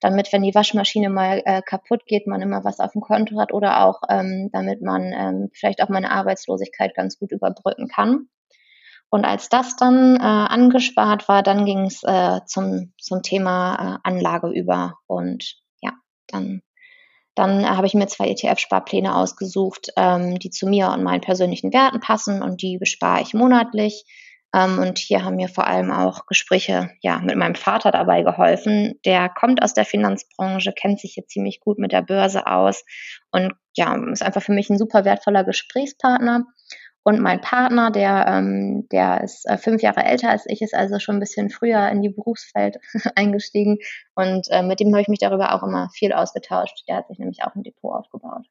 damit, 0.00 0.32
wenn 0.32 0.42
die 0.42 0.54
Waschmaschine 0.54 1.10
mal 1.10 1.42
äh, 1.44 1.60
kaputt 1.60 2.06
geht, 2.06 2.26
man 2.26 2.40
immer 2.40 2.64
was 2.64 2.80
auf 2.80 2.92
dem 2.92 3.02
Konto 3.02 3.38
hat 3.38 3.52
oder 3.52 3.84
auch, 3.84 4.00
ähm, 4.08 4.48
damit 4.52 4.80
man 4.80 5.12
ähm, 5.12 5.50
vielleicht 5.52 5.82
auch 5.82 5.90
meine 5.90 6.10
Arbeitslosigkeit 6.10 6.94
ganz 6.94 7.18
gut 7.18 7.30
überbrücken 7.30 7.88
kann. 7.88 8.28
Und 9.10 9.24
als 9.24 9.50
das 9.50 9.76
dann 9.76 10.16
äh, 10.16 10.20
angespart 10.20 11.28
war, 11.28 11.42
dann 11.42 11.66
ging 11.66 11.84
es 11.86 12.02
äh, 12.02 12.40
zum, 12.46 12.94
zum 12.98 13.22
Thema 13.22 13.74
äh, 13.74 14.08
Anlage 14.08 14.48
über. 14.48 14.94
Und 15.06 15.60
ja, 15.80 15.92
dann 16.26 16.62
dann 17.36 17.68
habe 17.68 17.86
ich 17.86 17.94
mir 17.94 18.06
zwei 18.08 18.28
ETF-Sparpläne 18.30 19.14
ausgesucht, 19.14 19.90
ähm, 19.96 20.38
die 20.38 20.50
zu 20.50 20.66
mir 20.66 20.88
und 20.90 21.04
meinen 21.04 21.20
persönlichen 21.20 21.72
Werten 21.72 22.00
passen 22.00 22.42
und 22.42 22.62
die 22.62 22.78
bespare 22.78 23.22
ich 23.22 23.34
monatlich. 23.34 24.04
Ähm, 24.54 24.78
und 24.78 24.98
hier 24.98 25.22
haben 25.22 25.36
mir 25.36 25.48
vor 25.48 25.66
allem 25.66 25.90
auch 25.90 26.24
Gespräche 26.26 26.90
ja, 27.02 27.18
mit 27.18 27.36
meinem 27.36 27.54
Vater 27.54 27.90
dabei 27.90 28.22
geholfen. 28.22 28.98
Der 29.04 29.28
kommt 29.28 29.62
aus 29.62 29.74
der 29.74 29.84
Finanzbranche, 29.84 30.72
kennt 30.72 30.98
sich 30.98 31.12
hier 31.12 31.26
ziemlich 31.26 31.60
gut 31.60 31.78
mit 31.78 31.92
der 31.92 32.02
Börse 32.02 32.46
aus 32.46 32.84
und 33.30 33.52
ja, 33.76 33.94
ist 34.10 34.22
einfach 34.22 34.42
für 34.42 34.52
mich 34.52 34.70
ein 34.70 34.78
super 34.78 35.04
wertvoller 35.04 35.44
Gesprächspartner. 35.44 36.46
Und 37.06 37.20
mein 37.20 37.40
Partner, 37.40 37.92
der, 37.92 38.26
ähm, 38.26 38.88
der 38.90 39.22
ist 39.22 39.46
äh, 39.46 39.58
fünf 39.58 39.80
Jahre 39.80 40.02
älter 40.02 40.28
als 40.28 40.44
ich, 40.48 40.60
ist 40.60 40.74
also 40.74 40.98
schon 40.98 41.14
ein 41.14 41.20
bisschen 41.20 41.50
früher 41.50 41.88
in 41.88 42.02
die 42.02 42.08
Berufswelt 42.08 42.78
eingestiegen. 43.14 43.78
Und 44.16 44.48
äh, 44.50 44.64
mit 44.64 44.80
dem 44.80 44.88
habe 44.88 45.02
ich 45.02 45.06
mich 45.06 45.20
darüber 45.20 45.54
auch 45.54 45.62
immer 45.62 45.88
viel 45.94 46.12
ausgetauscht. 46.12 46.82
Der 46.88 46.96
hat 46.96 47.06
sich 47.06 47.20
nämlich 47.20 47.44
auch 47.44 47.54
ein 47.54 47.62
Depot 47.62 47.94
aufgebaut. 47.94 48.46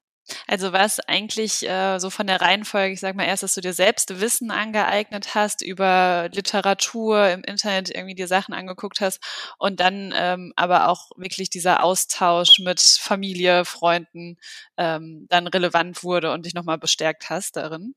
Also 0.48 0.72
war 0.72 0.86
es 0.86 1.02
eigentlich 1.02 1.68
äh, 1.68 2.00
so 2.00 2.10
von 2.10 2.28
der 2.28 2.40
Reihenfolge, 2.40 2.94
ich 2.94 3.02
sag 3.02 3.18
mal 3.18 3.26
erst, 3.26 3.44
dass 3.44 3.56
du 3.56 3.62
dir 3.62 3.74
selbst 3.74 4.22
Wissen 4.22 4.52
angeeignet 4.52 5.36
hast 5.36 5.62
über 5.62 6.30
Literatur 6.32 7.28
im 7.32 7.44
Internet, 7.44 7.94
irgendwie 7.94 8.16
dir 8.16 8.30
Sachen 8.30 8.54
angeguckt 8.54 9.02
hast 9.02 9.20
und 9.58 9.82
dann 9.82 10.14
ähm, 10.16 10.54
aber 10.56 10.88
auch 10.88 11.10
wirklich 11.18 11.50
dieser 11.50 11.84
Austausch 11.84 12.60
mit 12.60 12.80
Familie, 12.80 13.66
Freunden 13.66 14.38
ähm, 14.78 15.26
dann 15.30 15.48
relevant 15.48 16.06
wurde 16.06 16.32
und 16.32 16.46
dich 16.46 16.54
nochmal 16.54 16.78
bestärkt 16.78 17.30
hast 17.30 17.58
darin? 17.58 17.96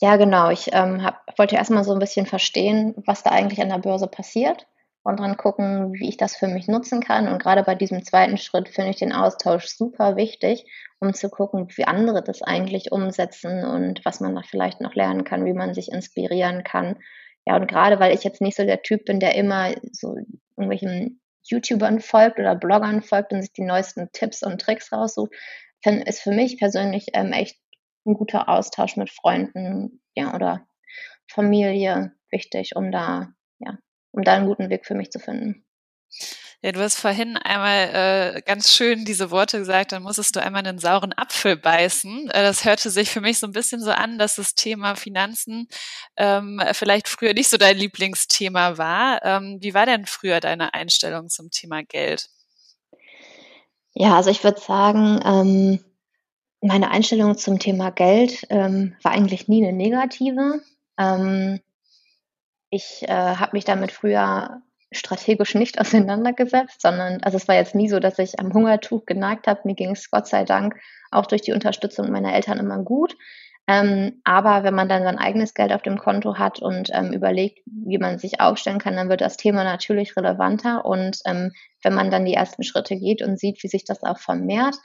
Ja, 0.00 0.16
genau. 0.16 0.50
Ich 0.50 0.68
ähm, 0.72 1.02
hab, 1.02 1.22
wollte 1.38 1.56
erstmal 1.56 1.84
so 1.84 1.92
ein 1.92 1.98
bisschen 1.98 2.26
verstehen, 2.26 2.94
was 3.06 3.22
da 3.22 3.30
eigentlich 3.30 3.60
an 3.62 3.70
der 3.70 3.78
Börse 3.78 4.06
passiert 4.06 4.66
und 5.02 5.20
dann 5.20 5.36
gucken, 5.36 5.92
wie 5.94 6.08
ich 6.08 6.16
das 6.16 6.36
für 6.36 6.48
mich 6.48 6.68
nutzen 6.68 7.00
kann. 7.00 7.28
Und 7.28 7.42
gerade 7.42 7.62
bei 7.62 7.74
diesem 7.74 8.04
zweiten 8.04 8.36
Schritt 8.36 8.68
finde 8.68 8.90
ich 8.90 8.96
den 8.96 9.12
Austausch 9.12 9.66
super 9.68 10.16
wichtig, 10.16 10.66
um 11.00 11.14
zu 11.14 11.30
gucken, 11.30 11.68
wie 11.76 11.84
andere 11.84 12.22
das 12.22 12.42
eigentlich 12.42 12.92
umsetzen 12.92 13.64
und 13.64 14.04
was 14.04 14.20
man 14.20 14.34
da 14.34 14.42
vielleicht 14.42 14.80
noch 14.80 14.94
lernen 14.94 15.24
kann, 15.24 15.44
wie 15.46 15.54
man 15.54 15.72
sich 15.72 15.90
inspirieren 15.90 16.62
kann. 16.62 16.96
Ja, 17.46 17.56
und 17.56 17.68
gerade 17.68 18.00
weil 18.00 18.14
ich 18.14 18.24
jetzt 18.24 18.40
nicht 18.42 18.56
so 18.56 18.64
der 18.64 18.82
Typ 18.82 19.04
bin, 19.04 19.20
der 19.20 19.34
immer 19.36 19.74
so 19.92 20.16
irgendwelchen 20.56 21.20
YouTubern 21.44 22.00
folgt 22.00 22.38
oder 22.38 22.56
Bloggern 22.56 23.02
folgt 23.02 23.32
und 23.32 23.40
sich 23.40 23.52
die 23.52 23.64
neuesten 23.64 24.10
Tipps 24.12 24.42
und 24.42 24.60
Tricks 24.60 24.92
raussucht, 24.92 25.32
ist 26.04 26.20
für 26.20 26.32
mich 26.32 26.58
persönlich 26.58 27.08
ähm, 27.12 27.32
echt 27.32 27.56
ein 28.06 28.14
guter 28.14 28.48
Austausch 28.48 28.96
mit 28.96 29.10
Freunden, 29.10 30.00
ja, 30.14 30.34
oder 30.34 30.66
Familie 31.30 32.12
wichtig, 32.30 32.76
um 32.76 32.90
da, 32.90 33.28
ja, 33.58 33.78
um 34.12 34.22
da 34.22 34.34
einen 34.34 34.46
guten 34.46 34.70
Weg 34.70 34.86
für 34.86 34.94
mich 34.94 35.10
zu 35.10 35.18
finden. 35.18 35.66
Ja, 36.62 36.72
du 36.72 36.80
hast 36.80 36.98
vorhin 36.98 37.36
einmal 37.36 38.34
äh, 38.36 38.42
ganz 38.42 38.74
schön 38.74 39.04
diese 39.04 39.30
Worte 39.30 39.58
gesagt, 39.58 39.92
dann 39.92 40.02
musstest 40.02 40.34
du 40.34 40.42
einmal 40.42 40.66
einen 40.66 40.78
sauren 40.78 41.12
Apfel 41.12 41.56
beißen. 41.56 42.30
Äh, 42.30 42.42
das 42.42 42.64
hörte 42.64 42.90
sich 42.90 43.10
für 43.10 43.20
mich 43.20 43.38
so 43.38 43.46
ein 43.46 43.52
bisschen 43.52 43.82
so 43.82 43.90
an, 43.90 44.18
dass 44.18 44.36
das 44.36 44.54
Thema 44.54 44.96
Finanzen 44.96 45.68
ähm, 46.16 46.60
vielleicht 46.72 47.08
früher 47.08 47.34
nicht 47.34 47.50
so 47.50 47.58
dein 47.58 47.76
Lieblingsthema 47.76 48.78
war. 48.78 49.22
Ähm, 49.22 49.58
wie 49.60 49.74
war 49.74 49.84
denn 49.84 50.06
früher 50.06 50.40
deine 50.40 50.72
Einstellung 50.72 51.28
zum 51.28 51.50
Thema 51.50 51.82
Geld? 51.82 52.26
Ja, 53.92 54.16
also 54.16 54.30
ich 54.30 54.42
würde 54.42 54.60
sagen, 54.60 55.20
ähm, 55.24 55.84
meine 56.66 56.90
Einstellung 56.90 57.36
zum 57.36 57.58
Thema 57.58 57.90
Geld 57.90 58.46
ähm, 58.50 58.96
war 59.02 59.12
eigentlich 59.12 59.48
nie 59.48 59.66
eine 59.66 59.76
negative. 59.76 60.60
Ähm, 60.98 61.60
ich 62.70 63.04
äh, 63.08 63.12
habe 63.12 63.52
mich 63.52 63.64
damit 63.64 63.92
früher 63.92 64.62
strategisch 64.92 65.54
nicht 65.54 65.80
auseinandergesetzt, 65.80 66.82
sondern 66.82 67.22
also 67.22 67.36
es 67.36 67.48
war 67.48 67.54
jetzt 67.54 67.74
nie 67.74 67.88
so, 67.88 68.00
dass 68.00 68.18
ich 68.18 68.38
am 68.38 68.52
Hungertuch 68.52 69.06
genagt 69.06 69.46
habe. 69.46 69.60
Mir 69.64 69.74
ging 69.74 69.90
es 69.90 70.10
Gott 70.10 70.26
sei 70.26 70.44
Dank 70.44 70.76
auch 71.10 71.26
durch 71.26 71.42
die 71.42 71.52
Unterstützung 71.52 72.10
meiner 72.10 72.34
Eltern 72.34 72.58
immer 72.58 72.78
gut. 72.78 73.16
Ähm, 73.68 74.20
aber 74.22 74.62
wenn 74.62 74.74
man 74.74 74.88
dann 74.88 75.02
sein 75.02 75.18
eigenes 75.18 75.52
Geld 75.52 75.72
auf 75.72 75.82
dem 75.82 75.98
Konto 75.98 76.38
hat 76.38 76.60
und 76.60 76.90
ähm, 76.92 77.12
überlegt, 77.12 77.58
wie 77.66 77.98
man 77.98 78.18
sich 78.18 78.40
aufstellen 78.40 78.78
kann, 78.78 78.94
dann 78.94 79.08
wird 79.08 79.20
das 79.20 79.36
Thema 79.36 79.64
natürlich 79.64 80.16
relevanter. 80.16 80.84
Und 80.84 81.18
ähm, 81.26 81.50
wenn 81.82 81.94
man 81.94 82.10
dann 82.10 82.24
die 82.24 82.34
ersten 82.34 82.62
Schritte 82.62 82.96
geht 82.96 83.22
und 83.22 83.40
sieht, 83.40 83.62
wie 83.64 83.68
sich 83.68 83.84
das 83.84 84.04
auch 84.04 84.18
vermehrt, 84.18 84.76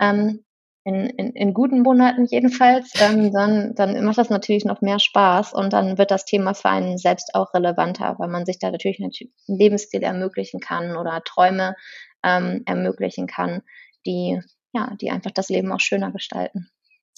ähm, 0.00 0.44
in, 0.84 1.06
in, 1.06 1.32
in 1.32 1.54
guten 1.54 1.80
Monaten 1.80 2.26
jedenfalls, 2.26 2.92
ähm, 3.00 3.32
dann, 3.32 3.74
dann 3.74 4.04
macht 4.04 4.18
das 4.18 4.28
natürlich 4.28 4.66
noch 4.66 4.82
mehr 4.82 4.98
Spaß 4.98 5.54
und 5.54 5.72
dann 5.72 5.96
wird 5.96 6.10
das 6.10 6.26
Thema 6.26 6.52
für 6.54 6.68
einen 6.68 6.98
selbst 6.98 7.34
auch 7.34 7.54
relevanter, 7.54 8.16
weil 8.18 8.28
man 8.28 8.44
sich 8.44 8.58
da 8.58 8.70
natürlich 8.70 9.00
einen 9.00 9.12
Lebensstil 9.46 10.02
ermöglichen 10.02 10.60
kann 10.60 10.96
oder 10.96 11.22
Träume 11.24 11.74
ähm, 12.22 12.62
ermöglichen 12.66 13.26
kann, 13.26 13.62
die, 14.06 14.40
ja, 14.72 14.94
die 15.00 15.10
einfach 15.10 15.30
das 15.30 15.48
Leben 15.48 15.72
auch 15.72 15.80
schöner 15.80 16.12
gestalten. 16.12 16.68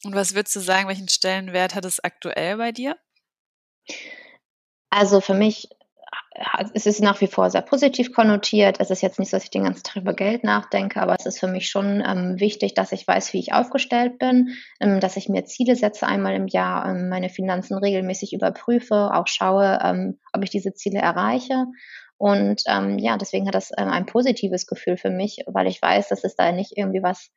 Und 0.04 0.14
was 0.14 0.34
würdest 0.34 0.54
du 0.54 0.60
sagen, 0.60 0.86
welchen 0.86 1.08
Stellenwert 1.08 1.74
hat 1.74 1.84
es 1.84 2.02
aktuell 2.02 2.58
bei 2.58 2.70
dir? 2.70 2.96
Also 4.90 5.20
für 5.20 5.34
mich 5.34 5.68
es 6.74 6.86
ist 6.86 7.00
nach 7.00 7.20
wie 7.20 7.26
vor 7.26 7.50
sehr 7.50 7.62
positiv 7.62 8.12
konnotiert. 8.12 8.78
Es 8.78 8.90
ist 8.90 9.00
jetzt 9.00 9.18
nicht 9.18 9.30
so, 9.30 9.36
dass 9.36 9.44
ich 9.44 9.50
den 9.50 9.64
ganzen 9.64 9.82
Tag 9.82 9.96
über 9.96 10.12
Geld 10.12 10.44
nachdenke, 10.44 11.00
aber 11.00 11.16
es 11.18 11.24
ist 11.24 11.40
für 11.40 11.46
mich 11.46 11.68
schon 11.68 12.02
ähm, 12.06 12.38
wichtig, 12.38 12.74
dass 12.74 12.92
ich 12.92 13.06
weiß, 13.06 13.32
wie 13.32 13.38
ich 13.38 13.54
aufgestellt 13.54 14.18
bin, 14.18 14.50
ähm, 14.80 15.00
dass 15.00 15.16
ich 15.16 15.28
mir 15.28 15.44
Ziele 15.44 15.76
setze 15.76 16.06
einmal 16.06 16.34
im 16.34 16.46
Jahr, 16.46 16.90
ähm, 16.90 17.08
meine 17.08 17.30
Finanzen 17.30 17.78
regelmäßig 17.78 18.34
überprüfe, 18.34 19.14
auch 19.14 19.26
schaue, 19.26 19.78
ähm, 19.82 20.18
ob 20.32 20.44
ich 20.44 20.50
diese 20.50 20.74
Ziele 20.74 21.00
erreiche. 21.00 21.66
Und 22.18 22.62
ähm, 22.66 22.98
ja, 22.98 23.16
deswegen 23.16 23.46
hat 23.46 23.54
das 23.54 23.70
ähm, 23.76 23.88
ein 23.88 24.06
positives 24.06 24.66
Gefühl 24.66 24.96
für 24.96 25.10
mich, 25.10 25.38
weil 25.46 25.66
ich 25.66 25.80
weiß, 25.80 26.08
dass 26.08 26.24
es 26.24 26.36
da 26.36 26.52
nicht 26.52 26.72
irgendwie 26.76 27.02
was 27.02 27.30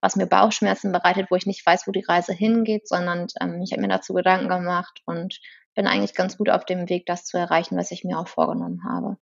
was 0.00 0.16
mir 0.16 0.26
Bauchschmerzen 0.26 0.92
bereitet, 0.92 1.28
wo 1.30 1.36
ich 1.36 1.46
nicht 1.46 1.64
weiß, 1.64 1.86
wo 1.86 1.90
die 1.90 2.04
Reise 2.06 2.34
hingeht, 2.34 2.86
sondern 2.86 3.26
ähm, 3.40 3.62
ich 3.62 3.72
habe 3.72 3.80
mir 3.80 3.88
dazu 3.88 4.12
Gedanken 4.12 4.50
gemacht 4.50 5.00
und 5.06 5.40
bin 5.74 5.86
eigentlich 5.86 6.14
ganz 6.14 6.36
gut 6.36 6.50
auf 6.50 6.64
dem 6.64 6.88
Weg, 6.88 7.06
das 7.06 7.24
zu 7.24 7.36
erreichen, 7.36 7.76
was 7.76 7.90
ich 7.90 8.04
mir 8.04 8.18
auch 8.18 8.28
vorgenommen 8.28 8.82
habe. 8.84 9.16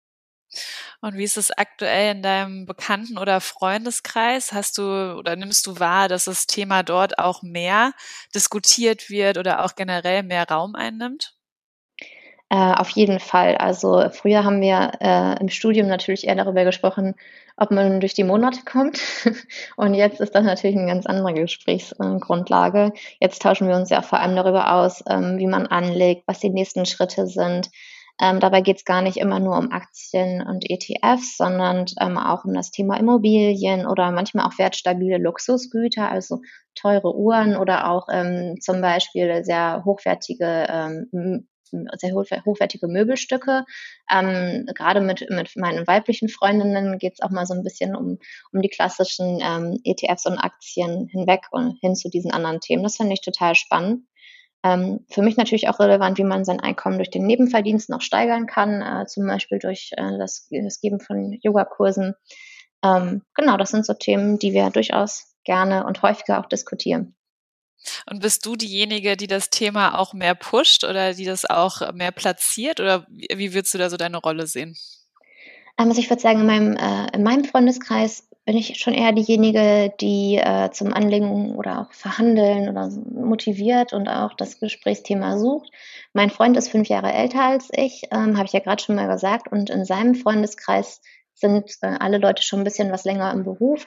Und 1.01 1.17
wie 1.17 1.25
ist 1.25 1.37
es 1.37 1.51
aktuell 1.51 2.17
in 2.17 2.23
deinem 2.23 2.67
Bekannten- 2.67 3.19
oder 3.19 3.41
Freundeskreis? 3.41 4.53
Hast 4.53 4.79
du 4.79 5.17
oder 5.17 5.37
nimmst 5.37 5.67
du 5.67 5.79
wahr, 5.79 6.09
dass 6.09 6.25
das 6.25 6.47
Thema 6.47 6.83
dort 6.83 7.19
auch 7.19 7.43
mehr 7.43 7.93
diskutiert 8.35 9.11
wird 9.11 9.39
oder 9.39 9.65
auch 9.65 9.77
generell 9.77 10.23
mehr 10.23 10.49
Raum 10.49 10.75
einnimmt? 10.75 11.40
Äh, 12.53 12.57
auf 12.57 12.91
jeden 12.91 13.21
Fall. 13.21 13.57
Also 13.57 14.11
früher 14.11 14.43
haben 14.45 14.61
wir 14.61 14.91
äh, 15.01 15.41
im 15.41 15.49
Studium 15.49 15.87
natürlich 15.87 16.27
eher 16.27 16.35
darüber 16.35 16.65
gesprochen, 16.65 17.15
ob 17.57 17.71
man 17.71 18.01
durch 18.01 18.15
die 18.15 18.25
Monate 18.25 18.63
kommt. 18.65 19.01
Und 19.77 19.95
jetzt 19.95 20.21
ist 20.21 20.35
das 20.35 20.45
natürlich 20.45 20.77
eine 20.77 20.89
ganz 20.89 21.07
andere 21.07 21.33
Gesprächsgrundlage. 21.33 22.93
Jetzt 23.21 23.43
tauschen 23.43 23.69
wir 23.69 23.77
uns 23.77 23.91
ja 23.91 24.03
vor 24.03 24.19
allem 24.19 24.35
darüber 24.35 24.73
aus, 24.73 25.05
ähm, 25.09 25.39
wie 25.39 25.47
man 25.47 25.69
anlegt, 25.69 26.25
was 26.27 26.41
die 26.41 26.51
nächsten 26.51 26.87
Schritte 26.87 27.29
sind. 27.29 27.71
Ähm, 28.21 28.41
dabei 28.41 28.63
geht 28.63 28.79
es 28.79 28.85
gar 28.85 29.01
nicht 29.01 29.17
immer 29.19 29.39
nur 29.39 29.57
um 29.57 29.71
Aktien 29.71 30.43
und 30.45 30.69
ETFs, 30.69 31.37
sondern 31.37 31.87
ähm, 32.01 32.19
auch 32.19 32.45
um 32.45 32.53
das 32.53 32.73
Thema 32.73 32.99
Immobilien 32.99 33.87
oder 33.87 34.11
manchmal 34.11 34.47
auch 34.47 34.59
wertstabile 34.59 35.19
Luxusgüter, 35.19 36.11
also 36.11 36.41
teure 36.75 37.15
Uhren 37.15 37.57
oder 37.57 37.89
auch 37.89 38.09
ähm, 38.13 38.57
zum 38.61 38.83
Beispiel 38.83 39.45
sehr 39.45 39.85
hochwertige 39.85 40.67
ähm, 40.69 41.47
sehr 41.97 42.15
hochwertige 42.15 42.89
Möbelstücke. 42.89 43.65
Ähm, 44.11 44.67
gerade 44.75 45.01
mit, 45.01 45.29
mit 45.31 45.57
meinen 45.57 45.87
weiblichen 45.87 46.29
Freundinnen 46.29 46.99
geht 46.99 47.15
es 47.15 47.21
auch 47.21 47.31
mal 47.31 47.47
so 47.47 47.55
ein 47.55 47.63
bisschen 47.63 47.97
um, 47.97 48.19
um 48.53 48.63
die 48.63 48.69
klassischen 48.69 49.41
ähm, 49.43 49.81
ETFs 49.85 50.27
und 50.27 50.39
Aktien 50.39 51.09
hinweg 51.09 51.47
und 51.51 51.79
hin 51.81 51.95
zu 51.95 52.09
diesen 52.11 52.31
anderen 52.31 52.61
Themen. 52.61 52.83
Das 52.83 52.97
finde 52.97 53.15
ich 53.15 53.21
total 53.21 53.55
spannend. 53.55 54.05
Ähm, 54.63 55.07
für 55.09 55.23
mich 55.23 55.37
natürlich 55.37 55.69
auch 55.69 55.81
relevant, 55.81 56.19
wie 56.19 56.25
man 56.25 56.45
sein 56.45 56.61
Einkommen 56.61 56.99
durch 56.99 57.11
den 57.11 57.27
Nebenverdienst 57.27 57.89
noch 57.89 58.03
steigern 58.03 58.47
kann, 58.47 58.83
äh, 58.83 59.07
zum 59.07 59.27
Beispiel 59.27 59.59
durch 59.59 59.93
äh, 59.97 60.19
das, 60.19 60.49
das 60.51 60.81
Geben 60.81 61.01
von 61.01 61.39
Yogakursen. 61.43 62.15
Ähm, 62.85 63.23
genau, 63.35 63.57
das 63.57 63.71
sind 63.71 63.87
so 63.87 63.95
Themen, 63.95 64.39
die 64.39 64.53
wir 64.53 64.71
durchaus 64.71 65.35
gerne 65.45 65.87
und 65.87 66.03
häufiger 66.03 66.41
auch 66.41 66.47
diskutieren. 66.47 67.17
Und 68.11 68.21
bist 68.21 68.45
du 68.47 68.57
diejenige, 68.57 69.17
die 69.17 69.27
das 69.27 69.51
Thema 69.51 69.99
auch 69.99 70.13
mehr 70.13 70.35
pusht 70.35 70.85
oder 70.85 71.15
die 71.15 71.25
das 71.25 71.49
auch 71.49 71.93
mehr 71.93 72.13
platziert? 72.13 72.81
Oder 72.81 73.07
wie 73.09 73.55
würdest 73.55 73.75
du 73.75 73.79
da 73.79 73.91
so 73.91 73.97
deine 73.97 74.19
Rolle 74.19 74.47
sehen? 74.47 74.77
Ähm, 75.79 75.89
also 75.89 76.01
ich 76.01 76.11
würde 76.11 76.23
sagen, 76.23 76.41
in 76.41 76.47
meinem, 76.47 76.77
äh, 76.77 77.15
in 77.15 77.23
meinem 77.23 77.45
Freundeskreis 77.45 78.29
bin 78.45 78.57
ich 78.57 78.79
schon 78.79 78.95
eher 78.95 79.13
diejenige, 79.13 79.93
die 80.01 80.37
äh, 80.37 80.71
zum 80.73 80.93
Anlegen 80.93 81.55
oder 81.55 81.83
auch 81.83 81.93
verhandeln 81.93 82.69
oder 82.69 82.89
motiviert 82.89 83.93
und 83.93 84.09
auch 84.09 84.35
das 84.35 84.59
Gesprächsthema 84.59 85.39
sucht. 85.39 85.71
Mein 86.15 86.31
Freund 86.31 86.57
ist 86.57 86.69
fünf 86.69 86.89
Jahre 86.89 87.13
älter 87.13 87.43
als 87.43 87.69
ich, 87.73 88.05
ähm, 88.11 88.37
habe 88.37 88.47
ich 88.47 88.53
ja 88.53 88.61
gerade 88.61 88.83
schon 88.83 88.97
mal 88.97 89.09
gesagt, 89.09 89.53
und 89.53 89.71
in 89.71 89.85
seinem 89.85 90.15
Freundeskreis 90.15 91.01
sind 91.41 91.71
äh, 91.83 91.97
alle 91.99 92.19
Leute 92.19 92.43
schon 92.43 92.61
ein 92.61 92.65
bisschen 92.65 92.93
was 92.93 93.05
länger 93.05 93.33
im 93.33 93.45
Beruf. 93.45 93.87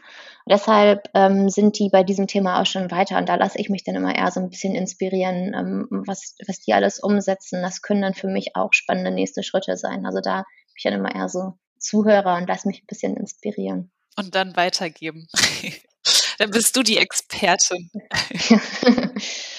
deshalb 0.50 1.10
ähm, 1.14 1.50
sind 1.50 1.80
die 1.80 1.90
bei 1.90 2.04
diesem 2.04 2.28
Thema 2.28 2.62
auch 2.62 2.66
schon 2.66 2.92
weiter. 2.92 3.18
Und 3.18 3.30
da 3.30 3.36
lasse 3.36 3.60
ich 3.60 3.70
mich 3.70 3.84
dann 3.84 3.96
immer 3.96 4.16
eher 4.16 4.32
so 4.32 4.40
ein 4.40 4.50
bisschen 4.50 4.76
inspirieren, 4.76 5.54
ähm, 5.54 5.88
was, 6.06 6.36
was 6.48 6.60
die 6.60 6.74
alles 6.74 7.00
umsetzen. 7.00 7.62
Das 7.62 7.82
können 7.82 8.02
dann 8.02 8.14
für 8.14 8.28
mich 8.28 8.56
auch 8.56 8.74
spannende 8.74 9.12
nächste 9.12 9.44
Schritte 9.44 9.78
sein. 9.78 10.06
Also 10.06 10.20
da 10.22 10.38
bin 10.38 10.76
ich 10.76 10.84
dann 10.84 10.94
immer 10.94 11.16
eher 11.16 11.30
so 11.30 11.54
Zuhörer 11.80 12.38
und 12.38 12.48
lasse 12.48 12.68
mich 12.68 12.82
ein 12.82 12.88
bisschen 12.88 13.16
inspirieren. 13.18 13.92
Und 14.18 14.36
dann 14.36 14.56
weitergeben. 14.56 15.28
dann 16.38 16.52
bist 16.52 16.76
du 16.76 16.84
die 16.84 16.98
Expertin. 16.98 17.90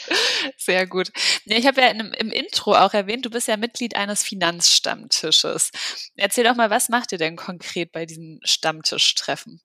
Sehr 0.56 0.86
gut. 0.86 1.10
Ja, 1.44 1.56
ich 1.56 1.66
habe 1.66 1.80
ja 1.80 1.88
in, 1.88 2.00
im 2.00 2.30
Intro 2.30 2.74
auch 2.74 2.94
erwähnt, 2.94 3.24
du 3.24 3.30
bist 3.30 3.48
ja 3.48 3.56
Mitglied 3.56 3.96
eines 3.96 4.22
Finanzstammtisches. 4.22 5.70
Erzähl 6.16 6.44
doch 6.44 6.56
mal, 6.56 6.70
was 6.70 6.88
macht 6.88 7.12
ihr 7.12 7.18
denn 7.18 7.36
konkret 7.36 7.92
bei 7.92 8.06
diesen 8.06 8.40
Stammtischtreffen? 8.44 9.60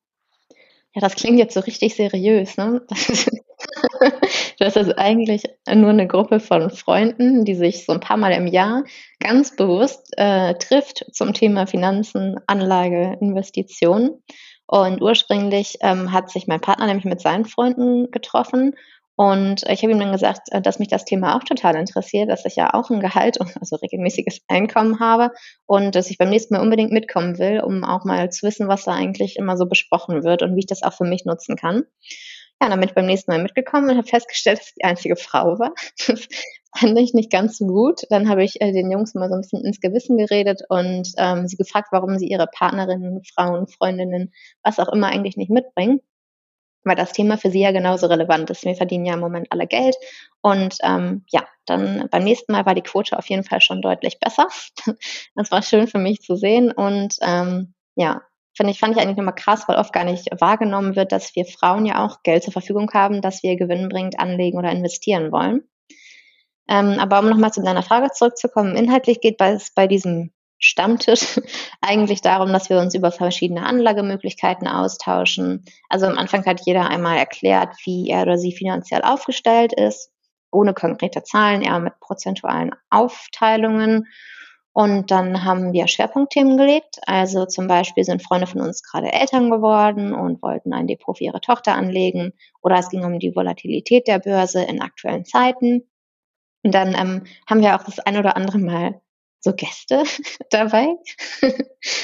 Ja, 0.96 1.02
das 1.02 1.16
klingt 1.16 1.38
jetzt 1.38 1.54
so 1.54 1.60
richtig 1.60 1.96
seriös, 1.96 2.58
ne? 2.58 2.86
Das 4.60 4.76
ist 4.76 4.98
eigentlich 4.98 5.44
nur 5.74 5.90
eine 5.90 6.08
Gruppe 6.08 6.40
von 6.40 6.70
Freunden, 6.70 7.46
die 7.46 7.56
sich 7.56 7.86
so 7.86 7.94
ein 7.94 8.00
paar 8.00 8.18
Mal 8.18 8.32
im 8.34 8.48
Jahr 8.48 8.84
ganz 9.20 9.56
bewusst 9.56 10.14
äh, 10.18 10.54
trifft 10.56 11.06
zum 11.14 11.34
Thema 11.34 11.68
Finanzen, 11.68 12.36
Anlage, 12.48 13.18
Investitionen. 13.22 14.22
Und 14.68 15.02
ursprünglich 15.02 15.78
ähm, 15.82 16.12
hat 16.12 16.30
sich 16.30 16.48
mein 16.48 16.62
Partner 16.62 16.88
nämlich 16.88 17.06
mit 17.06 17.22
seinen 17.22 17.46
Freunden 17.46 18.12
getroffen 18.12 18.76
und 19.20 19.64
ich 19.68 19.84
habe 19.84 19.92
ihm 19.92 20.00
dann 20.00 20.14
gesagt, 20.14 20.48
äh, 20.52 20.62
dass 20.62 20.80
mich 20.80 20.88
das 20.88 21.04
Thema 21.04 21.36
auch 21.36 21.44
total 21.44 21.76
interessiert, 21.76 22.30
dass 22.30 22.46
ich 22.46 22.56
ja 22.56 22.74
auch 22.74 22.90
ein 22.90 23.02
Gehalt 23.02 23.38
und 23.38 23.52
also 23.60 23.76
regelmäßiges 23.76 24.44
Einkommen 24.48 25.02
habe 25.02 25.32
und 25.66 25.94
dass 25.94 26.10
ich 26.10 26.18
beim 26.18 26.30
nächsten 26.30 26.54
Mal 26.54 26.62
unbedingt 26.62 26.94
mitkommen 26.94 27.38
will, 27.38 27.60
um 27.60 27.84
auch 27.84 28.06
mal 28.06 28.32
zu 28.32 28.48
wissen, 28.48 28.70
was 28.70 28.86
da 28.86 28.94
eigentlich 28.94 29.36
immer 29.36 29.58
so 29.58 29.66
besprochen 29.66 30.24
wird 30.24 30.42
und 30.42 30.56
wie 30.56 30.60
ich 30.60 30.68
das 30.68 30.84
auch 30.84 30.94
für 30.94 31.04
mich 31.04 31.26
nutzen 31.26 31.58
kann. 31.58 31.84
Ja, 32.62 32.70
dann 32.70 32.80
bin 32.80 32.88
ich 32.88 32.96
beim 32.96 33.08
nächsten 33.08 33.30
Mal 33.30 33.44
mitgekommen 33.44 33.90
und 33.90 33.98
habe 33.98 34.08
festgestellt, 34.08 34.60
dass 34.60 34.68
ich 34.68 34.76
die 34.76 34.86
einzige 34.86 35.18
Frau 35.18 35.60
war. 35.60 35.74
Das 36.72 36.82
fand 36.82 37.00
ich 37.00 37.16
nicht 37.16 37.32
ganz 37.32 37.58
so 37.58 37.66
gut. 37.66 38.02
Dann 38.12 38.30
habe 38.30 38.44
ich 38.44 38.62
äh, 38.62 38.72
den 38.72 38.92
Jungs 38.92 39.16
mal 39.16 39.28
so 39.28 39.34
ein 39.34 39.42
bisschen 39.42 39.66
ins 39.66 39.82
Gewissen 39.82 40.18
geredet 40.18 40.62
und 40.70 41.12
ähm, 41.18 41.48
sie 41.48 41.58
gefragt, 41.58 41.88
warum 41.92 42.20
sie 42.20 42.28
ihre 42.28 42.46
Partnerinnen, 42.46 43.24
Frauen, 43.34 43.68
Freundinnen, 43.68 44.32
was 44.64 44.78
auch 44.78 44.88
immer 44.94 45.08
eigentlich 45.08 45.36
nicht 45.36 45.50
mitbringen 45.50 46.00
weil 46.84 46.96
das 46.96 47.12
Thema 47.12 47.38
für 47.38 47.52
sie 47.52 47.62
ja 47.62 47.72
genauso 47.72 48.08
relevant 48.08 48.50
ist. 48.50 48.66
Wir 48.66 48.76
verdienen 48.76 49.06
ja 49.06 49.14
im 49.14 49.20
Moment 49.20 49.48
alle 49.52 49.68
Geld. 49.68 49.96
Und 50.42 50.78
ähm, 50.84 51.26
ja, 51.30 51.46
dann 51.66 52.08
beim 52.10 52.24
nächsten 52.24 52.52
Mal 52.52 52.66
war 52.66 52.76
die 52.76 52.82
Quote 52.82 53.18
auf 53.18 53.30
jeden 53.30 53.44
Fall 53.44 53.62
schon 53.62 53.82
deutlich 53.82 54.20
besser. 54.20 54.48
das 55.36 55.52
war 55.52 55.62
schön 55.62 55.88
für 55.88 56.00
mich 56.00 56.22
zu 56.22 56.36
sehen. 56.36 56.72
Und 56.72 57.18
ähm, 57.22 57.74
ja, 57.96 58.22
finde 58.56 58.72
ich, 58.72 58.80
fand 58.80 58.96
ich 58.96 59.02
eigentlich 59.02 59.18
nochmal 59.18 59.36
krass, 59.36 59.68
weil 59.68 59.78
oft 59.78 59.94
gar 59.94 60.06
nicht 60.06 60.28
wahrgenommen 60.40 60.96
wird, 60.96 61.12
dass 61.12 61.36
wir 61.36 61.46
Frauen 61.46 61.86
ja 61.86 62.06
auch 62.06 62.24
Geld 62.24 62.44
zur 62.44 62.54
Verfügung 62.54 62.92
haben, 62.94 63.22
dass 63.22 63.44
wir 63.44 63.56
gewinnbringend 63.56 64.20
anlegen 64.20 64.58
oder 64.58 64.72
investieren 64.72 65.32
wollen. 65.32 65.64
Ähm, 66.70 67.00
aber 67.00 67.20
um 67.20 67.30
nochmal 67.30 67.52
zu 67.52 67.64
deiner 67.64 67.84
Frage 67.84 68.12
zurückzukommen, 68.12 68.76
inhaltlich 68.76 69.22
geht 69.22 69.42
es 69.42 69.74
bei, 69.74 69.84
bei 69.84 69.88
diesem 69.88 70.32
Stammtisch 70.60 71.40
eigentlich 71.82 72.22
darum, 72.22 72.52
dass 72.52 72.70
wir 72.70 72.80
uns 72.80 72.94
über 72.94 73.12
verschiedene 73.12 73.66
Anlagemöglichkeiten 73.66 74.68
austauschen. 74.68 75.64
Also 75.88 76.06
am 76.06 76.18
Anfang 76.18 76.46
hat 76.46 76.62
jeder 76.66 76.90
einmal 76.90 77.18
erklärt, 77.18 77.76
wie 77.86 78.10
er 78.10 78.24
oder 78.24 78.38
sie 78.38 78.52
finanziell 78.52 79.02
aufgestellt 79.02 79.72
ist, 79.74 80.12
ohne 80.52 80.74
konkrete 80.74 81.24
Zahlen, 81.24 81.62
eher 81.62 81.80
mit 81.80 81.98
prozentualen 82.02 82.72
Aufteilungen. 82.90 84.08
Und 84.74 85.12
dann 85.12 85.44
haben 85.46 85.74
wir 85.74 85.88
Schwerpunktthemen 85.88 86.58
gelegt. 86.58 87.00
Also 87.06 87.46
zum 87.46 87.68
Beispiel 87.68 88.04
sind 88.04 88.22
Freunde 88.22 88.46
von 88.46 88.62
uns 88.62 88.84
gerade 88.84 89.12
Eltern 89.12 89.50
geworden 89.50 90.14
und 90.14 90.42
wollten 90.42 90.74
ein 90.74 90.88
Depot 90.88 91.18
für 91.18 91.24
ihre 91.24 91.42
Tochter 91.42 91.74
anlegen. 91.74 92.34
Oder 92.62 92.78
es 92.78 92.90
ging 92.90 93.04
um 93.04 93.18
die 93.20 93.36
Volatilität 93.36 94.08
der 94.08 94.20
Börse 94.20 94.62
in 94.64 94.82
aktuellen 94.82 95.26
Zeiten. 95.26 95.90
Und 96.64 96.74
dann 96.74 96.94
ähm, 96.94 97.24
haben 97.50 97.62
wir 97.62 97.76
auch 97.76 97.84
das 97.84 98.00
ein 98.00 98.18
oder 98.18 98.36
andere 98.36 98.60
Mal 98.60 99.02
so 99.40 99.54
Gäste 99.54 100.04
dabei. 100.50 100.88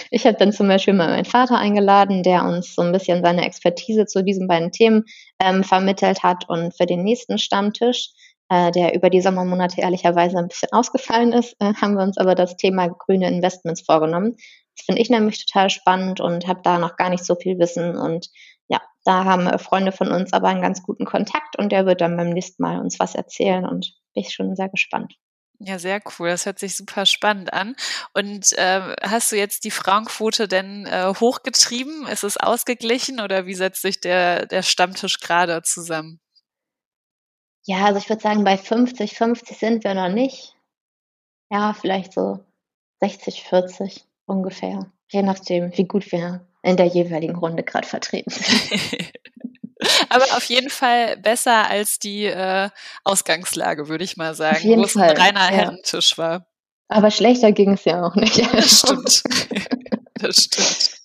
Ich 0.09 0.25
habe 0.25 0.37
dann 0.37 0.53
zum 0.53 0.67
Beispiel 0.67 0.93
mal 0.93 1.09
meinen 1.09 1.25
Vater 1.25 1.57
eingeladen, 1.57 2.23
der 2.23 2.45
uns 2.45 2.75
so 2.75 2.81
ein 2.81 2.91
bisschen 2.91 3.23
seine 3.23 3.45
Expertise 3.45 4.05
zu 4.05 4.23
diesen 4.23 4.47
beiden 4.47 4.71
Themen 4.71 5.03
ähm, 5.39 5.63
vermittelt 5.63 6.23
hat. 6.23 6.47
Und 6.47 6.75
für 6.75 6.85
den 6.85 7.03
nächsten 7.03 7.37
Stammtisch 7.37 8.11
äh, 8.49 8.71
der 8.71 8.93
über 8.93 9.09
die 9.09 9.21
Sommermonate 9.21 9.81
ehrlicherweise 9.81 10.37
ein 10.37 10.47
bisschen 10.47 10.69
ausgefallen 10.71 11.33
ist, 11.33 11.55
äh, 11.59 11.73
haben 11.73 11.95
wir 11.95 12.03
uns 12.03 12.17
aber 12.17 12.35
das 12.35 12.55
Thema 12.57 12.87
grüne 12.87 13.27
Investments 13.27 13.81
vorgenommen. 13.81 14.35
Das 14.75 14.85
finde 14.85 15.01
ich 15.01 15.09
nämlich 15.09 15.45
total 15.45 15.69
spannend 15.69 16.19
und 16.19 16.47
habe 16.47 16.61
da 16.63 16.77
noch 16.77 16.95
gar 16.95 17.09
nicht 17.09 17.25
so 17.25 17.35
viel 17.35 17.57
Wissen. 17.59 17.97
Und 17.97 18.29
ja, 18.67 18.81
da 19.03 19.23
haben 19.23 19.47
äh, 19.47 19.57
Freunde 19.57 19.91
von 19.91 20.11
uns 20.11 20.33
aber 20.33 20.49
einen 20.49 20.61
ganz 20.61 20.83
guten 20.83 21.05
Kontakt 21.05 21.57
und 21.57 21.71
der 21.71 21.85
wird 21.85 22.01
dann 22.01 22.17
beim 22.17 22.29
nächsten 22.29 22.61
Mal 22.61 22.79
uns 22.79 22.99
was 22.99 23.15
erzählen 23.15 23.65
und 23.65 23.93
bin 24.13 24.23
ich 24.23 24.33
schon 24.33 24.55
sehr 24.55 24.69
gespannt. 24.69 25.15
Ja, 25.59 25.79
sehr 25.79 26.01
cool. 26.19 26.29
Das 26.29 26.45
hört 26.45 26.59
sich 26.59 26.75
super 26.75 27.05
spannend 27.05 27.53
an. 27.53 27.75
Und 28.13 28.53
äh, 28.57 28.95
hast 29.01 29.31
du 29.31 29.37
jetzt 29.37 29.63
die 29.63 29.71
Frauenquote 29.71 30.47
denn 30.47 30.85
äh, 30.85 31.13
hochgetrieben? 31.19 32.07
Ist 32.07 32.23
es 32.23 32.37
ausgeglichen 32.37 33.21
oder 33.21 33.45
wie 33.45 33.53
setzt 33.53 33.81
sich 33.81 33.99
der, 34.01 34.45
der 34.47 34.63
Stammtisch 34.63 35.19
gerade 35.19 35.61
zusammen? 35.63 36.19
Ja, 37.63 37.85
also 37.85 37.99
ich 37.99 38.09
würde 38.09 38.21
sagen, 38.21 38.43
bei 38.43 38.57
50, 38.57 39.17
50 39.17 39.57
sind 39.57 39.83
wir 39.83 39.93
noch 39.93 40.09
nicht. 40.09 40.55
Ja, 41.49 41.73
vielleicht 41.73 42.13
so 42.13 42.39
60, 42.99 43.43
40 43.43 44.05
ungefähr. 44.25 44.91
Je 45.09 45.23
nachdem, 45.23 45.75
wie 45.77 45.85
gut 45.85 46.11
wir 46.11 46.45
in 46.63 46.77
der 46.77 46.87
jeweiligen 46.87 47.35
Runde 47.35 47.63
gerade 47.63 47.87
vertreten 47.87 48.31
sind. 48.31 49.13
Aber 50.15 50.37
auf 50.37 50.45
jeden 50.45 50.69
Fall 50.69 51.17
besser 51.17 51.69
als 51.69 51.99
die 51.99 52.25
äh, 52.25 52.69
Ausgangslage, 53.03 53.87
würde 53.87 54.03
ich 54.03 54.17
mal 54.17 54.33
sagen, 54.33 54.63
wo 54.63 54.83
es 54.83 54.95
ein 54.95 55.17
reiner 55.17 55.41
ja. 55.41 55.47
Herrentisch 55.49 56.17
war. 56.17 56.47
Aber 56.87 57.11
schlechter 57.11 57.51
ging 57.51 57.73
es 57.73 57.85
ja 57.85 58.03
auch 58.05 58.15
nicht. 58.15 58.37
Das 58.51 58.79
stimmt. 58.79 59.23
das 60.15 60.43
stimmt. 60.43 60.95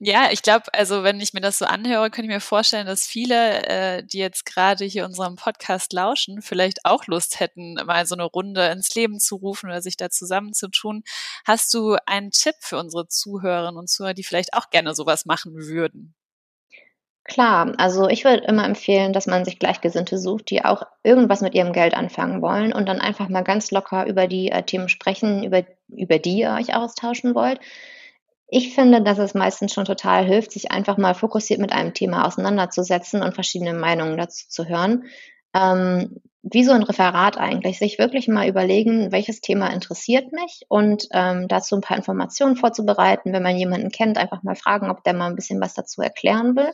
Ja, 0.00 0.30
ich 0.30 0.42
glaube, 0.42 0.72
also 0.74 1.02
wenn 1.02 1.20
ich 1.20 1.32
mir 1.32 1.40
das 1.40 1.58
so 1.58 1.64
anhöre, 1.64 2.10
könnte 2.10 2.30
ich 2.30 2.34
mir 2.34 2.40
vorstellen, 2.40 2.86
dass 2.86 3.06
viele, 3.06 3.66
äh, 3.66 4.04
die 4.04 4.18
jetzt 4.18 4.46
gerade 4.46 4.84
hier 4.84 5.04
unserem 5.04 5.36
Podcast 5.36 5.92
lauschen, 5.92 6.42
vielleicht 6.42 6.84
auch 6.84 7.06
Lust 7.06 7.40
hätten, 7.40 7.74
mal 7.74 8.06
so 8.06 8.14
eine 8.14 8.24
Runde 8.24 8.66
ins 8.68 8.94
Leben 8.94 9.20
zu 9.20 9.36
rufen 9.36 9.66
oder 9.68 9.82
sich 9.82 9.96
da 9.96 10.10
zusammenzutun. 10.10 11.02
Hast 11.44 11.72
du 11.74 11.96
einen 12.06 12.30
Tipp 12.30 12.54
für 12.60 12.78
unsere 12.78 13.08
Zuhörerinnen 13.08 13.78
und 13.78 13.88
Zuhörer, 13.88 14.14
die 14.14 14.24
vielleicht 14.24 14.54
auch 14.54 14.70
gerne 14.70 14.94
sowas 14.94 15.24
machen 15.24 15.54
würden? 15.54 16.14
Klar, 17.28 17.74
also 17.76 18.08
ich 18.08 18.24
würde 18.24 18.44
immer 18.46 18.64
empfehlen, 18.64 19.12
dass 19.12 19.26
man 19.26 19.44
sich 19.44 19.58
Gleichgesinnte 19.58 20.16
sucht, 20.16 20.48
die 20.48 20.64
auch 20.64 20.84
irgendwas 21.04 21.42
mit 21.42 21.54
ihrem 21.54 21.74
Geld 21.74 21.92
anfangen 21.92 22.40
wollen 22.40 22.72
und 22.72 22.88
dann 22.88 23.02
einfach 23.02 23.28
mal 23.28 23.42
ganz 23.42 23.70
locker 23.70 24.06
über 24.06 24.26
die 24.26 24.50
äh, 24.50 24.62
Themen 24.62 24.88
sprechen, 24.88 25.44
über, 25.44 25.62
über 25.88 26.18
die 26.18 26.38
ihr 26.38 26.56
euch 26.58 26.74
austauschen 26.74 27.34
wollt. 27.34 27.60
Ich 28.48 28.74
finde, 28.74 29.02
dass 29.02 29.18
es 29.18 29.34
meistens 29.34 29.74
schon 29.74 29.84
total 29.84 30.24
hilft, 30.24 30.52
sich 30.52 30.72
einfach 30.72 30.96
mal 30.96 31.14
fokussiert 31.14 31.60
mit 31.60 31.70
einem 31.70 31.92
Thema 31.92 32.26
auseinanderzusetzen 32.26 33.22
und 33.22 33.34
verschiedene 33.34 33.74
Meinungen 33.74 34.16
dazu 34.16 34.46
zu 34.48 34.64
hören. 34.66 35.04
Ähm, 35.54 36.22
wie 36.42 36.64
so 36.64 36.72
ein 36.72 36.82
Referat 36.82 37.36
eigentlich, 37.36 37.78
sich 37.78 37.98
wirklich 37.98 38.26
mal 38.28 38.48
überlegen, 38.48 39.12
welches 39.12 39.42
Thema 39.42 39.66
interessiert 39.68 40.32
mich 40.32 40.62
und 40.68 41.08
ähm, 41.12 41.46
dazu 41.46 41.74
ein 41.74 41.82
paar 41.82 41.98
Informationen 41.98 42.56
vorzubereiten. 42.56 43.34
Wenn 43.34 43.42
man 43.42 43.58
jemanden 43.58 43.90
kennt, 43.90 44.16
einfach 44.16 44.42
mal 44.42 44.54
fragen, 44.54 44.90
ob 44.90 45.04
der 45.04 45.12
mal 45.12 45.26
ein 45.26 45.36
bisschen 45.36 45.60
was 45.60 45.74
dazu 45.74 46.00
erklären 46.00 46.56
will 46.56 46.72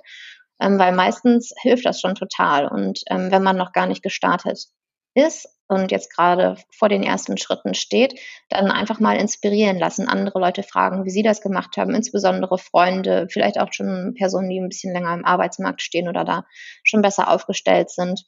ähm, 0.61 0.79
weil 0.79 0.93
meistens 0.93 1.53
hilft 1.61 1.85
das 1.85 2.01
schon 2.01 2.15
total. 2.15 2.69
Und 2.69 3.03
ähm, 3.11 3.31
wenn 3.31 3.43
man 3.43 3.57
noch 3.57 3.73
gar 3.73 3.87
nicht 3.87 4.03
gestartet 4.03 4.67
ist 5.15 5.49
und 5.69 5.91
jetzt 5.91 6.13
gerade 6.15 6.57
vor 6.71 6.89
den 6.89 7.03
ersten 7.03 7.39
Schritten 7.39 7.75
steht, 7.75 8.19
dann 8.51 8.71
einfach 8.71 9.01
mal 9.01 9.17
inspirieren 9.17 9.79
lassen, 9.79 10.09
andere 10.09 10.39
Leute 10.39 10.63
fragen, 10.63 11.05
wie 11.05 11.11
sie 11.11 11.23
das 11.23 11.41
gemacht 11.41 11.77
haben, 11.77 11.95
insbesondere 11.95 12.59
Freunde, 12.59 13.29
vielleicht 13.31 13.59
auch 13.59 13.73
schon 13.73 14.15
Personen, 14.17 14.51
die 14.51 14.61
ein 14.61 14.69
bisschen 14.69 14.93
länger 14.93 15.15
im 15.15 15.25
Arbeitsmarkt 15.25 15.83
stehen 15.83 16.09
oder 16.09 16.25
da 16.25 16.45
schon 16.83 17.03
besser 17.03 17.31
aufgestellt 17.31 17.91
sind. 17.91 18.25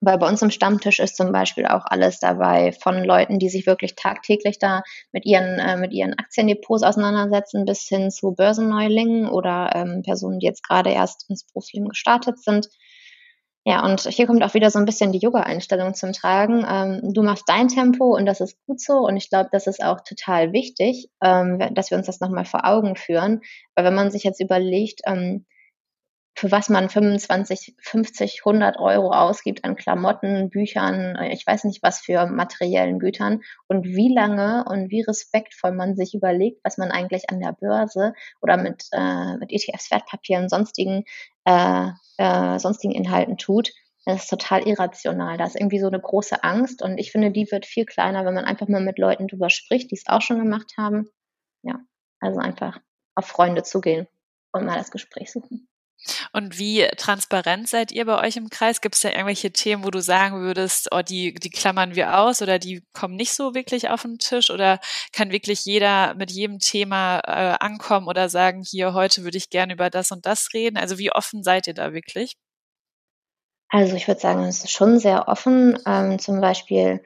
Weil 0.00 0.18
bei 0.18 0.28
uns 0.28 0.42
im 0.42 0.50
Stammtisch 0.50 0.98
ist 0.98 1.16
zum 1.16 1.32
Beispiel 1.32 1.66
auch 1.66 1.84
alles 1.86 2.18
dabei 2.20 2.72
von 2.72 3.02
Leuten, 3.02 3.38
die 3.38 3.48
sich 3.48 3.66
wirklich 3.66 3.94
tagtäglich 3.94 4.58
da 4.58 4.82
mit 5.10 5.24
ihren, 5.24 5.58
äh, 5.58 5.76
mit 5.76 5.92
ihren 5.92 6.14
Aktiendepots 6.14 6.82
auseinandersetzen, 6.82 7.64
bis 7.64 7.82
hin 7.88 8.10
zu 8.10 8.32
Börsenneulingen 8.32 9.28
oder 9.28 9.70
ähm, 9.74 10.02
Personen, 10.02 10.38
die 10.38 10.46
jetzt 10.46 10.62
gerade 10.62 10.90
erst 10.90 11.28
ins 11.30 11.44
Berufsleben 11.44 11.88
gestartet 11.88 12.38
sind. 12.42 12.68
Ja, 13.68 13.84
und 13.84 14.02
hier 14.02 14.28
kommt 14.28 14.44
auch 14.44 14.54
wieder 14.54 14.70
so 14.70 14.78
ein 14.78 14.84
bisschen 14.84 15.10
die 15.10 15.18
Yoga-Einstellung 15.18 15.94
zum 15.94 16.12
Tragen. 16.12 16.64
Ähm, 16.70 17.12
du 17.12 17.24
machst 17.24 17.48
dein 17.48 17.66
Tempo 17.66 18.14
und 18.14 18.24
das 18.24 18.40
ist 18.40 18.56
gut 18.64 18.80
so. 18.80 18.98
Und 18.98 19.16
ich 19.16 19.28
glaube, 19.28 19.48
das 19.50 19.66
ist 19.66 19.82
auch 19.82 20.02
total 20.02 20.52
wichtig, 20.52 21.08
ähm, 21.20 21.58
dass 21.74 21.90
wir 21.90 21.98
uns 21.98 22.06
das 22.06 22.20
nochmal 22.20 22.44
vor 22.44 22.64
Augen 22.64 22.94
führen. 22.94 23.40
Weil 23.74 23.86
wenn 23.86 23.94
man 23.96 24.12
sich 24.12 24.22
jetzt 24.22 24.40
überlegt, 24.40 25.00
ähm, 25.04 25.46
für 26.38 26.52
was 26.52 26.68
man 26.68 26.90
25, 26.90 27.76
50, 27.80 28.42
100 28.44 28.78
Euro 28.78 29.10
ausgibt 29.10 29.64
an 29.64 29.74
Klamotten, 29.74 30.50
Büchern, 30.50 31.16
äh, 31.16 31.32
ich 31.32 31.46
weiß 31.46 31.64
nicht 31.64 31.82
was 31.82 32.00
für 32.00 32.26
materiellen 32.26 32.98
Gütern 32.98 33.40
und 33.68 33.86
wie 33.86 34.12
lange 34.12 34.64
und 34.68 34.90
wie 34.90 35.00
respektvoll 35.00 35.72
man 35.72 35.96
sich 35.96 36.14
überlegt, 36.14 36.60
was 36.62 36.76
man 36.76 36.90
eigentlich 36.90 37.30
an 37.30 37.40
der 37.40 37.52
Börse 37.52 38.12
oder 38.42 38.58
mit, 38.58 38.84
äh, 38.92 39.38
mit 39.38 39.50
ETFs, 39.50 39.90
Wertpapieren, 39.90 40.50
sonstigen, 40.50 41.04
äh, 41.46 41.88
äh, 42.18 42.58
sonstigen 42.58 42.92
Inhalten 42.92 43.38
tut. 43.38 43.72
Das 44.04 44.24
ist 44.24 44.28
total 44.28 44.68
irrational. 44.68 45.38
Da 45.38 45.46
ist 45.46 45.56
irgendwie 45.56 45.80
so 45.80 45.88
eine 45.88 46.00
große 46.00 46.44
Angst 46.44 46.82
und 46.82 46.98
ich 46.98 47.12
finde, 47.12 47.30
die 47.30 47.50
wird 47.50 47.64
viel 47.64 47.86
kleiner, 47.86 48.26
wenn 48.26 48.34
man 48.34 48.44
einfach 48.44 48.68
mal 48.68 48.82
mit 48.82 48.98
Leuten 48.98 49.26
drüber 49.26 49.48
spricht, 49.48 49.90
die 49.90 49.96
es 49.96 50.06
auch 50.06 50.20
schon 50.20 50.38
gemacht 50.38 50.74
haben. 50.76 51.08
Ja, 51.62 51.80
also 52.20 52.40
einfach 52.40 52.78
auf 53.14 53.26
Freunde 53.26 53.62
zugehen 53.62 54.06
und 54.52 54.66
mal 54.66 54.76
das 54.76 54.90
Gespräch 54.90 55.32
suchen. 55.32 55.66
Und 56.32 56.58
wie 56.58 56.86
transparent 56.96 57.68
seid 57.68 57.92
ihr 57.92 58.04
bei 58.04 58.22
euch 58.22 58.36
im 58.36 58.50
Kreis? 58.50 58.80
Gibt 58.80 58.94
es 58.94 59.00
da 59.00 59.08
irgendwelche 59.08 59.50
Themen, 59.50 59.84
wo 59.84 59.90
du 59.90 60.00
sagen 60.00 60.40
würdest, 60.40 60.88
oh, 60.92 61.02
die, 61.02 61.34
die 61.34 61.50
klammern 61.50 61.94
wir 61.94 62.18
aus 62.18 62.42
oder 62.42 62.58
die 62.58 62.82
kommen 62.92 63.16
nicht 63.16 63.32
so 63.32 63.54
wirklich 63.54 63.90
auf 63.90 64.02
den 64.02 64.18
Tisch? 64.18 64.50
Oder 64.50 64.78
kann 65.12 65.32
wirklich 65.32 65.64
jeder 65.64 66.14
mit 66.14 66.30
jedem 66.30 66.58
Thema 66.58 67.20
äh, 67.26 67.56
ankommen 67.58 68.08
oder 68.08 68.28
sagen, 68.28 68.62
hier, 68.62 68.94
heute 68.94 69.24
würde 69.24 69.38
ich 69.38 69.50
gerne 69.50 69.72
über 69.72 69.90
das 69.90 70.12
und 70.12 70.26
das 70.26 70.48
reden? 70.54 70.76
Also 70.76 70.98
wie 70.98 71.12
offen 71.12 71.42
seid 71.42 71.66
ihr 71.66 71.74
da 71.74 71.92
wirklich? 71.92 72.36
Also 73.68 73.96
ich 73.96 74.06
würde 74.06 74.20
sagen, 74.20 74.44
es 74.44 74.64
ist 74.64 74.70
schon 74.70 74.98
sehr 74.98 75.28
offen. 75.28 75.78
Ähm, 75.86 76.18
zum 76.18 76.40
Beispiel 76.40 77.02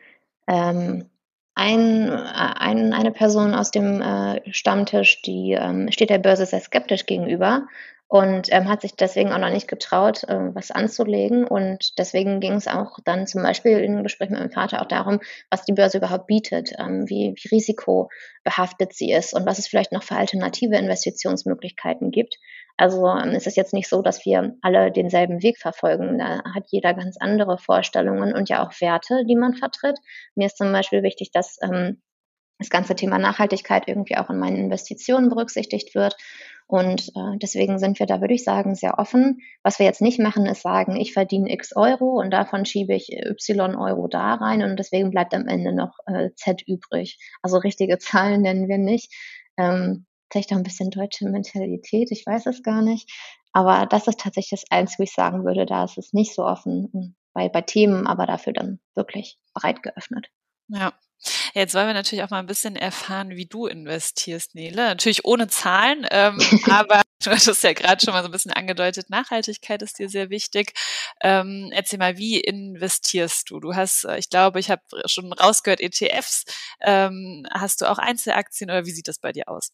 ähm, 0.46 1.08
ein, 1.54 2.08
äh, 2.08 2.54
ein, 2.56 2.92
eine 2.92 3.12
Person 3.12 3.54
aus 3.54 3.70
dem 3.70 4.02
äh, 4.02 4.40
Stammtisch, 4.52 5.22
die 5.22 5.52
ähm, 5.52 5.90
steht 5.90 6.10
der 6.10 6.18
Börse 6.18 6.46
sehr 6.46 6.60
skeptisch 6.60 7.06
gegenüber 7.06 7.66
und 8.10 8.48
ähm, 8.50 8.68
hat 8.68 8.80
sich 8.80 8.96
deswegen 8.96 9.30
auch 9.32 9.38
noch 9.38 9.50
nicht 9.50 9.68
getraut, 9.68 10.24
äh, 10.24 10.52
was 10.52 10.72
anzulegen. 10.72 11.46
Und 11.46 11.96
deswegen 11.96 12.40
ging 12.40 12.54
es 12.54 12.66
auch 12.66 12.98
dann 13.04 13.28
zum 13.28 13.44
Beispiel 13.44 13.78
im 13.78 14.02
Gespräch 14.02 14.30
mit 14.30 14.40
meinem 14.40 14.50
Vater 14.50 14.82
auch 14.82 14.88
darum, 14.88 15.20
was 15.48 15.64
die 15.64 15.72
Börse 15.72 15.98
überhaupt 15.98 16.26
bietet, 16.26 16.72
ähm, 16.76 17.08
wie, 17.08 17.32
wie 17.36 17.48
risikobehaftet 17.54 18.94
sie 18.94 19.12
ist 19.12 19.32
und 19.32 19.46
was 19.46 19.60
es 19.60 19.68
vielleicht 19.68 19.92
noch 19.92 20.02
für 20.02 20.16
alternative 20.16 20.76
Investitionsmöglichkeiten 20.76 22.10
gibt. 22.10 22.34
Also 22.76 23.06
ähm, 23.06 23.30
es 23.30 23.46
ist 23.46 23.56
jetzt 23.56 23.74
nicht 23.74 23.88
so, 23.88 24.02
dass 24.02 24.26
wir 24.26 24.56
alle 24.60 24.90
denselben 24.90 25.44
Weg 25.44 25.58
verfolgen. 25.58 26.18
Da 26.18 26.42
hat 26.52 26.64
jeder 26.66 26.94
ganz 26.94 27.16
andere 27.16 27.58
Vorstellungen 27.58 28.34
und 28.34 28.48
ja 28.48 28.66
auch 28.66 28.72
Werte, 28.80 29.24
die 29.28 29.36
man 29.36 29.54
vertritt. 29.54 30.00
Mir 30.34 30.46
ist 30.46 30.56
zum 30.56 30.72
Beispiel 30.72 31.04
wichtig, 31.04 31.30
dass 31.30 31.58
ähm, 31.62 32.02
das 32.58 32.70
ganze 32.70 32.94
Thema 32.94 33.18
Nachhaltigkeit 33.18 33.84
irgendwie 33.86 34.16
auch 34.16 34.30
in 34.30 34.38
meinen 34.38 34.56
Investitionen 34.56 35.28
berücksichtigt 35.28 35.94
wird. 35.94 36.16
Und 36.70 37.08
äh, 37.16 37.36
deswegen 37.42 37.80
sind 37.80 37.98
wir 37.98 38.06
da, 38.06 38.20
würde 38.20 38.34
ich 38.34 38.44
sagen, 38.44 38.76
sehr 38.76 39.00
offen. 39.00 39.40
Was 39.64 39.80
wir 39.80 39.86
jetzt 39.86 40.00
nicht 40.00 40.20
machen, 40.20 40.46
ist 40.46 40.62
sagen, 40.62 40.94
ich 40.94 41.12
verdiene 41.12 41.52
x 41.52 41.74
Euro 41.74 42.20
und 42.20 42.30
davon 42.30 42.64
schiebe 42.64 42.94
ich 42.94 43.10
y 43.10 43.74
Euro 43.74 44.06
da 44.06 44.34
rein 44.34 44.62
und 44.62 44.76
deswegen 44.76 45.10
bleibt 45.10 45.34
am 45.34 45.48
Ende 45.48 45.74
noch 45.74 45.98
äh, 46.06 46.30
z 46.36 46.62
übrig. 46.68 47.18
Also 47.42 47.58
richtige 47.58 47.98
Zahlen 47.98 48.42
nennen 48.42 48.68
wir 48.68 48.78
nicht. 48.78 49.12
Ähm, 49.58 50.06
vielleicht 50.30 50.52
auch 50.52 50.58
ein 50.58 50.62
bisschen 50.62 50.90
deutsche 50.90 51.28
Mentalität, 51.28 52.12
ich 52.12 52.24
weiß 52.24 52.46
es 52.46 52.62
gar 52.62 52.82
nicht. 52.82 53.10
Aber 53.52 53.86
das 53.86 54.06
ist 54.06 54.20
tatsächlich 54.20 54.60
das 54.60 54.70
Einzige, 54.70 55.00
wo 55.00 55.02
ich 55.02 55.12
sagen 55.12 55.44
würde, 55.44 55.66
da 55.66 55.82
ist 55.82 55.98
es 55.98 56.12
nicht 56.12 56.36
so 56.36 56.44
offen 56.44 57.16
bei, 57.32 57.48
bei 57.48 57.62
Themen, 57.62 58.06
aber 58.06 58.26
dafür 58.26 58.52
dann 58.52 58.78
wirklich 58.94 59.40
breit 59.54 59.82
geöffnet. 59.82 60.28
Ja, 60.68 60.92
Jetzt 61.54 61.74
wollen 61.74 61.86
wir 61.86 61.94
natürlich 61.94 62.24
auch 62.24 62.30
mal 62.30 62.38
ein 62.38 62.46
bisschen 62.46 62.76
erfahren, 62.76 63.30
wie 63.30 63.46
du 63.46 63.66
investierst, 63.66 64.54
Nele. 64.54 64.76
Natürlich 64.88 65.24
ohne 65.24 65.48
Zahlen, 65.48 66.06
ähm, 66.10 66.38
aber 66.70 67.02
du 67.22 67.30
hattest 67.30 67.62
ja 67.62 67.72
gerade 67.72 68.02
schon 68.04 68.14
mal 68.14 68.22
so 68.22 68.28
ein 68.28 68.32
bisschen 68.32 68.52
angedeutet, 68.52 69.10
Nachhaltigkeit 69.10 69.82
ist 69.82 69.98
dir 69.98 70.08
sehr 70.08 70.30
wichtig. 70.30 70.72
Ähm, 71.22 71.70
erzähl 71.72 71.98
mal, 71.98 72.16
wie 72.18 72.40
investierst 72.40 73.50
du? 73.50 73.60
Du 73.60 73.74
hast, 73.74 74.04
äh, 74.04 74.18
ich 74.18 74.30
glaube, 74.30 74.60
ich 74.60 74.70
habe 74.70 74.82
schon 75.06 75.32
rausgehört, 75.32 75.80
ETFs. 75.80 76.44
Ähm, 76.80 77.46
hast 77.52 77.80
du 77.80 77.90
auch 77.90 77.98
Einzelaktien 77.98 78.70
oder 78.70 78.86
wie 78.86 78.92
sieht 78.92 79.08
das 79.08 79.18
bei 79.18 79.32
dir 79.32 79.48
aus? 79.48 79.70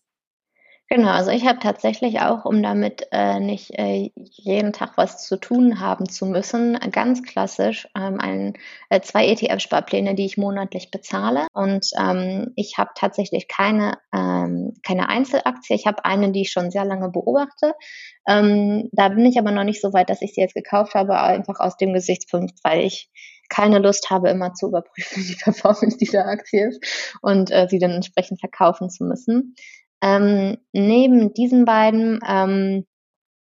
Genau, 0.89 1.09
also 1.11 1.33
ich 1.33 1.45
habe 1.45 1.59
tatsächlich 1.59 2.21
auch, 2.21 2.45
um 2.45 2.63
damit 2.63 3.09
äh, 3.11 3.41
nicht 3.41 3.73
äh, 3.77 4.13
jeden 4.15 4.73
Tag 4.73 4.93
was 4.97 5.27
zu 5.27 5.37
tun 5.37 5.81
haben 5.81 6.09
zu 6.09 6.27
müssen, 6.27 6.79
ganz 6.93 7.25
klassisch 7.25 7.89
ähm, 7.97 8.21
ein, 8.21 8.55
äh, 8.89 9.01
zwei 9.01 9.27
ETF-Sparpläne, 9.27 10.15
die 10.15 10.25
ich 10.27 10.37
monatlich 10.37 10.93
bezahle. 10.93 11.49
Und 11.53 11.89
ähm, 12.01 12.53
ich 12.55 12.79
habe 12.79 12.91
tatsächlich 12.95 13.49
keine, 13.49 13.99
ähm, 14.15 14.75
keine 14.87 15.09
Einzelaktie. 15.09 15.75
Ich 15.75 15.87
habe 15.89 16.05
eine, 16.05 16.31
die 16.31 16.43
ich 16.43 16.53
schon 16.53 16.71
sehr 16.71 16.85
lange 16.85 17.09
beobachte. 17.09 17.75
Ähm, 18.29 18.89
da 18.93 19.09
bin 19.09 19.27
ich 19.27 19.39
aber 19.41 19.51
noch 19.51 19.65
nicht 19.65 19.81
so 19.81 19.93
weit, 19.93 20.09
dass 20.09 20.23
ich 20.23 20.35
sie 20.35 20.41
jetzt 20.41 20.55
gekauft 20.55 20.95
habe, 20.95 21.21
einfach 21.21 21.59
aus 21.59 21.77
dem 21.77 21.95
Gesichtspunkt, 21.95 22.61
weil 22.63 22.83
ich 22.83 23.11
keine 23.49 23.79
Lust 23.79 24.11
habe, 24.11 24.31
immer 24.31 24.55
zu 24.55 24.69
überprüfen, 24.69 25.23
wie 25.23 25.29
die 25.29 25.37
Performance 25.37 25.99
dieser 25.99 26.27
Aktie 26.27 26.69
ist 26.69 27.19
und 27.23 27.51
äh, 27.51 27.67
sie 27.69 27.79
dann 27.79 27.93
entsprechend 27.93 28.41
verkaufen 28.41 28.91
zu 28.91 29.05
müssen. 29.05 29.55
Ähm, 30.03 30.59
neben 30.73 31.33
diesen 31.33 31.65
beiden 31.65 32.21
ähm, 32.27 32.87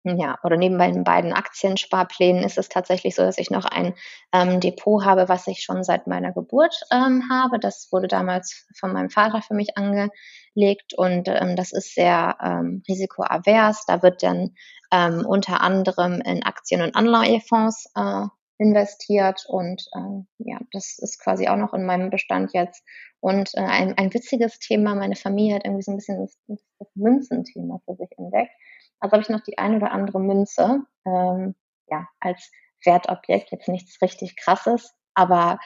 ja, 0.04 0.38
oder 0.42 0.56
neben 0.56 0.76
meinen 0.76 1.04
beiden 1.04 1.32
Aktiensparplänen 1.32 2.42
ist 2.42 2.56
es 2.56 2.68
tatsächlich 2.68 3.14
so, 3.14 3.22
dass 3.22 3.38
ich 3.38 3.50
noch 3.50 3.64
ein 3.66 3.94
ähm, 4.32 4.60
Depot 4.60 5.04
habe, 5.04 5.28
was 5.28 5.46
ich 5.46 5.62
schon 5.62 5.84
seit 5.84 6.06
meiner 6.06 6.32
Geburt 6.32 6.80
ähm, 6.90 7.24
habe. 7.30 7.58
Das 7.58 7.88
wurde 7.92 8.08
damals 8.08 8.66
von 8.78 8.92
meinem 8.92 9.10
Vater 9.10 9.42
für 9.42 9.54
mich 9.54 9.76
angelegt 9.76 10.94
und 10.96 11.28
ähm, 11.28 11.56
das 11.56 11.72
ist 11.72 11.94
sehr 11.94 12.36
ähm, 12.42 12.82
risikoavers. 12.88 13.84
Da 13.86 14.02
wird 14.02 14.22
dann 14.22 14.54
unter 14.90 15.60
anderem 15.60 16.22
in 16.22 16.42
Aktien- 16.44 16.80
und 16.80 16.96
Anleihefonds 16.96 17.92
äh, 17.94 18.24
investiert 18.56 19.44
und 19.46 19.86
äh, 19.94 20.24
ja, 20.38 20.58
das 20.72 20.98
ist 20.98 21.22
quasi 21.22 21.46
auch 21.48 21.56
noch 21.56 21.74
in 21.74 21.84
meinem 21.84 22.08
Bestand 22.10 22.52
jetzt. 22.54 22.82
Und 23.20 23.50
äh, 23.54 23.60
ein, 23.60 23.96
ein 23.98 24.12
witziges 24.14 24.58
Thema, 24.58 24.94
meine 24.94 25.16
Familie 25.16 25.56
hat 25.56 25.64
irgendwie 25.64 25.82
so 25.82 25.92
ein 25.92 25.96
bisschen 25.96 26.20
das, 26.20 26.36
das 26.78 26.88
Münzenthema 26.94 27.80
für 27.84 27.96
sich 27.96 28.10
entdeckt. 28.16 28.52
Also 29.00 29.12
habe 29.12 29.22
ich 29.22 29.28
noch 29.28 29.42
die 29.42 29.58
ein 29.58 29.76
oder 29.76 29.92
andere 29.92 30.20
Münze, 30.20 30.82
ähm, 31.06 31.54
ja, 31.88 32.08
als 32.20 32.50
Wertobjekt, 32.84 33.50
jetzt 33.50 33.68
nichts 33.68 34.00
richtig 34.02 34.36
krasses, 34.36 34.92
aber 35.14 35.58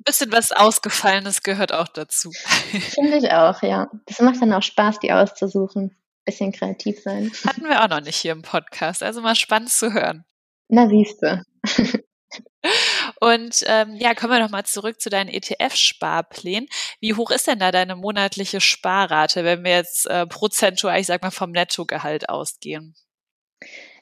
ein 0.00 0.04
bisschen 0.04 0.30
was 0.30 0.52
Ausgefallenes 0.52 1.42
gehört 1.42 1.72
auch 1.72 1.88
dazu. 1.88 2.30
Finde 2.34 3.16
ich 3.16 3.32
auch, 3.32 3.62
ja. 3.62 3.90
Das 4.06 4.20
macht 4.20 4.40
dann 4.40 4.52
auch 4.52 4.62
Spaß, 4.62 5.00
die 5.00 5.12
auszusuchen. 5.12 5.96
Bisschen 6.24 6.52
kreativ 6.52 7.02
sein. 7.02 7.32
Hatten 7.46 7.64
wir 7.64 7.82
auch 7.82 7.88
noch 7.88 8.02
nicht 8.02 8.16
hier 8.16 8.32
im 8.32 8.42
Podcast, 8.42 9.02
also 9.02 9.20
mal 9.22 9.34
spannend 9.34 9.70
zu 9.70 9.92
hören. 9.92 10.24
Na, 10.68 10.88
siehste. 10.88 11.42
Und 13.20 13.64
ähm, 13.66 13.96
ja, 13.96 14.14
kommen 14.14 14.32
wir 14.32 14.40
nochmal 14.40 14.64
zurück 14.64 15.00
zu 15.00 15.10
deinen 15.10 15.28
ETF-Sparplänen. 15.28 16.68
Wie 17.00 17.14
hoch 17.14 17.30
ist 17.30 17.46
denn 17.46 17.58
da 17.58 17.72
deine 17.72 17.96
monatliche 17.96 18.60
Sparrate, 18.60 19.44
wenn 19.44 19.64
wir 19.64 19.72
jetzt 19.72 20.06
äh, 20.06 20.26
prozentual, 20.26 21.00
ich 21.00 21.06
sag 21.06 21.22
mal, 21.22 21.30
vom 21.30 21.50
Nettogehalt 21.50 22.28
ausgehen? 22.28 22.94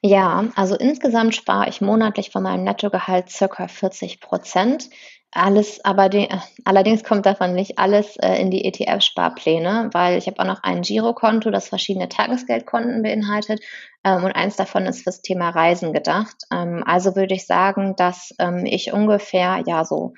Ja, 0.02 0.50
also 0.54 0.76
insgesamt 0.76 1.34
spare 1.34 1.68
ich 1.68 1.80
monatlich 1.80 2.30
von 2.30 2.42
meinem 2.42 2.64
Nettogehalt 2.64 3.30
circa 3.30 3.68
40 3.68 4.20
Prozent. 4.20 4.90
Alles, 5.36 5.84
aber 5.84 6.08
die, 6.08 6.28
allerdings 6.64 7.04
kommt 7.04 7.26
davon 7.26 7.52
nicht 7.52 7.78
alles 7.78 8.16
äh, 8.16 8.40
in 8.40 8.50
die 8.50 8.64
ETF-Sparpläne, 8.64 9.90
weil 9.92 10.16
ich 10.16 10.26
habe 10.28 10.40
auch 10.40 10.46
noch 10.46 10.62
ein 10.62 10.80
Girokonto, 10.80 11.50
das 11.50 11.68
verschiedene 11.68 12.08
Tagesgeldkonten 12.08 13.02
beinhaltet 13.02 13.60
ähm, 14.02 14.24
und 14.24 14.32
eins 14.32 14.56
davon 14.56 14.86
ist 14.86 15.02
fürs 15.02 15.20
Thema 15.20 15.50
Reisen 15.50 15.92
gedacht. 15.92 16.36
Ähm, 16.50 16.82
also 16.86 17.16
würde 17.16 17.34
ich 17.34 17.46
sagen, 17.46 17.94
dass 17.96 18.34
ähm, 18.38 18.64
ich 18.64 18.94
ungefähr 18.94 19.62
ja 19.66 19.84
so 19.84 20.14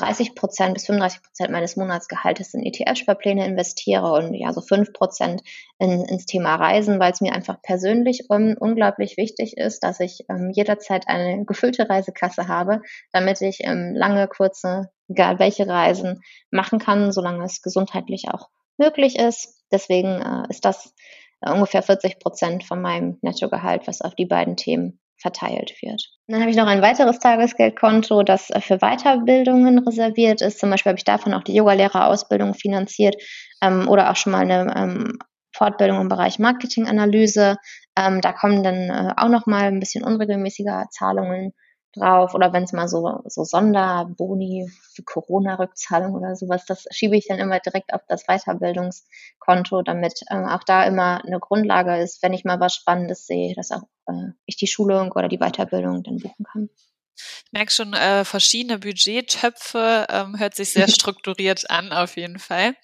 30 0.00 0.34
Prozent 0.34 0.74
bis 0.74 0.86
35 0.86 1.22
Prozent 1.22 1.50
meines 1.50 1.76
Monatsgehaltes 1.76 2.54
in 2.54 2.62
ETF-Sparpläne 2.62 3.46
investiere 3.46 4.12
und 4.12 4.34
ja 4.34 4.52
so 4.52 4.60
5 4.60 4.92
Prozent 4.92 5.42
in, 5.78 6.04
ins 6.04 6.26
Thema 6.26 6.54
Reisen, 6.56 6.98
weil 7.00 7.12
es 7.12 7.20
mir 7.20 7.32
einfach 7.32 7.60
persönlich 7.62 8.26
um, 8.28 8.56
unglaublich 8.58 9.16
wichtig 9.16 9.56
ist, 9.56 9.82
dass 9.82 10.00
ich 10.00 10.24
ähm, 10.28 10.50
jederzeit 10.54 11.08
eine 11.08 11.44
gefüllte 11.44 11.88
Reisekasse 11.88 12.48
habe, 12.48 12.82
damit 13.12 13.40
ich 13.42 13.58
ähm, 13.62 13.94
lange, 13.94 14.28
kurze, 14.28 14.90
egal 15.08 15.38
welche 15.38 15.66
Reisen 15.66 16.20
machen 16.50 16.78
kann, 16.78 17.12
solange 17.12 17.44
es 17.44 17.62
gesundheitlich 17.62 18.28
auch 18.28 18.48
möglich 18.78 19.18
ist. 19.18 19.62
Deswegen 19.72 20.22
äh, 20.22 20.44
ist 20.48 20.64
das 20.64 20.94
äh, 21.40 21.50
ungefähr 21.52 21.82
40 21.82 22.18
Prozent 22.18 22.64
von 22.64 22.80
meinem 22.80 23.18
Nettogehalt, 23.22 23.86
was 23.86 24.02
auf 24.02 24.14
die 24.14 24.26
beiden 24.26 24.56
Themen 24.56 24.99
verteilt 25.20 25.74
wird. 25.82 26.02
Dann 26.26 26.40
habe 26.40 26.50
ich 26.50 26.56
noch 26.56 26.66
ein 26.66 26.82
weiteres 26.82 27.18
Tagesgeldkonto, 27.18 28.22
das 28.22 28.50
äh, 28.50 28.60
für 28.60 28.78
Weiterbildungen 28.78 29.78
reserviert 29.80 30.40
ist. 30.40 30.58
Zum 30.58 30.70
Beispiel 30.70 30.90
habe 30.90 30.98
ich 30.98 31.04
davon 31.04 31.34
auch 31.34 31.42
die 31.42 31.54
Yogalehrerausbildung 31.54 32.54
finanziert 32.54 33.16
ähm, 33.62 33.88
oder 33.88 34.10
auch 34.10 34.16
schon 34.16 34.32
mal 34.32 34.50
eine 34.50 34.74
ähm, 34.76 35.18
Fortbildung 35.54 36.00
im 36.00 36.08
Bereich 36.08 36.38
Marketinganalyse. 36.38 37.56
Ähm, 37.96 38.20
da 38.20 38.32
kommen 38.32 38.62
dann 38.62 38.88
äh, 38.88 39.12
auch 39.16 39.28
noch 39.28 39.46
mal 39.46 39.64
ein 39.64 39.80
bisschen 39.80 40.04
unregelmäßiger 40.04 40.86
Zahlungen 40.90 41.52
drauf 41.94 42.34
oder 42.34 42.52
wenn 42.52 42.64
es 42.64 42.72
mal 42.72 42.88
so, 42.88 43.20
so 43.26 43.44
Sonderboni 43.44 44.70
für 44.94 45.02
Corona-Rückzahlung 45.02 46.14
oder 46.14 46.36
sowas, 46.36 46.64
das 46.66 46.86
schiebe 46.90 47.16
ich 47.16 47.26
dann 47.26 47.38
immer 47.38 47.58
direkt 47.58 47.92
auf 47.92 48.02
das 48.06 48.26
Weiterbildungskonto, 48.26 49.82
damit 49.82 50.20
ähm, 50.30 50.46
auch 50.46 50.62
da 50.64 50.84
immer 50.84 51.24
eine 51.24 51.40
Grundlage 51.40 51.96
ist, 51.96 52.22
wenn 52.22 52.32
ich 52.32 52.44
mal 52.44 52.60
was 52.60 52.74
Spannendes 52.74 53.26
sehe, 53.26 53.54
dass 53.54 53.72
auch 53.72 53.82
äh, 54.10 54.32
ich 54.46 54.56
die 54.56 54.66
Schulung 54.66 55.12
oder 55.12 55.28
die 55.28 55.38
Weiterbildung 55.38 56.02
dann 56.02 56.18
buchen 56.18 56.44
kann. 56.44 56.68
Ich 57.16 57.52
merke 57.52 57.72
schon, 57.72 57.92
äh, 57.92 58.24
verschiedene 58.24 58.78
Budgettöpfe 58.78 60.06
ähm, 60.08 60.38
hört 60.38 60.54
sich 60.54 60.72
sehr 60.72 60.88
strukturiert 60.88 61.68
an, 61.70 61.92
auf 61.92 62.16
jeden 62.16 62.38
Fall. 62.38 62.74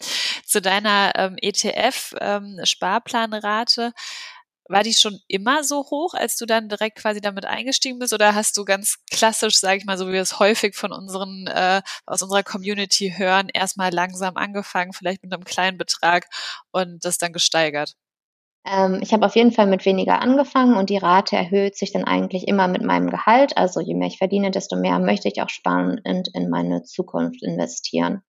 Zu 0.45 0.61
deiner 0.61 1.13
ähm, 1.17 1.37
ETF-Sparplanrate. 1.41 3.83
Ähm, 3.83 3.93
war 4.69 4.83
die 4.83 4.95
schon 4.95 5.21
immer 5.29 5.65
so 5.65 5.87
hoch, 5.91 6.15
als 6.15 6.37
du 6.37 6.47
dann 6.47 6.69
direkt 6.69 6.99
quasi 6.99 7.21
damit 7.21 7.45
eingestiegen 7.45 7.99
bist? 7.99 8.13
Oder 8.13 8.35
hast 8.35 8.57
du 8.57 8.65
ganz 8.65 8.99
klassisch, 9.11 9.59
sage 9.59 9.79
ich 9.79 9.85
mal, 9.85 9.97
so 9.97 10.09
wie 10.09 10.13
wir 10.13 10.23
es 10.23 10.39
häufig 10.39 10.75
von 10.75 10.93
unseren, 10.93 11.47
äh, 11.47 11.83
aus 12.05 12.23
unserer 12.23 12.43
Community 12.43 13.15
hören, 13.17 13.49
erstmal 13.53 13.93
langsam 13.93 14.37
angefangen, 14.37 14.93
vielleicht 14.93 15.23
mit 15.23 15.33
einem 15.33 15.45
kleinen 15.45 15.79
Betrag 15.79 16.27
und 16.73 17.05
das 17.05 17.19
dann 17.19 17.33
gesteigert? 17.33 17.95
Ähm, 18.67 19.01
ich 19.03 19.13
habe 19.15 19.25
auf 19.25 19.35
jeden 19.37 19.53
Fall 19.53 19.67
mit 19.67 19.87
weniger 19.87 20.21
angefangen 20.21 20.77
und 20.77 20.91
die 20.91 20.99
Rate 20.99 21.37
erhöht 21.37 21.77
sich 21.77 21.93
dann 21.93 22.05
eigentlich 22.05 22.47
immer 22.49 22.69
mit 22.69 22.83
meinem 22.83 23.09
Gehalt. 23.09 23.57
Also 23.57 23.81
je 23.81 23.95
mehr 23.95 24.09
ich 24.09 24.19
verdiene, 24.19 24.51
desto 24.51 24.77
mehr 24.77 24.99
möchte 24.99 25.29
ich 25.29 25.41
auch 25.41 25.49
sparen 25.49 26.01
und 26.05 26.29
in 26.35 26.51
meine 26.51 26.83
Zukunft 26.83 27.43
investieren. 27.43 28.23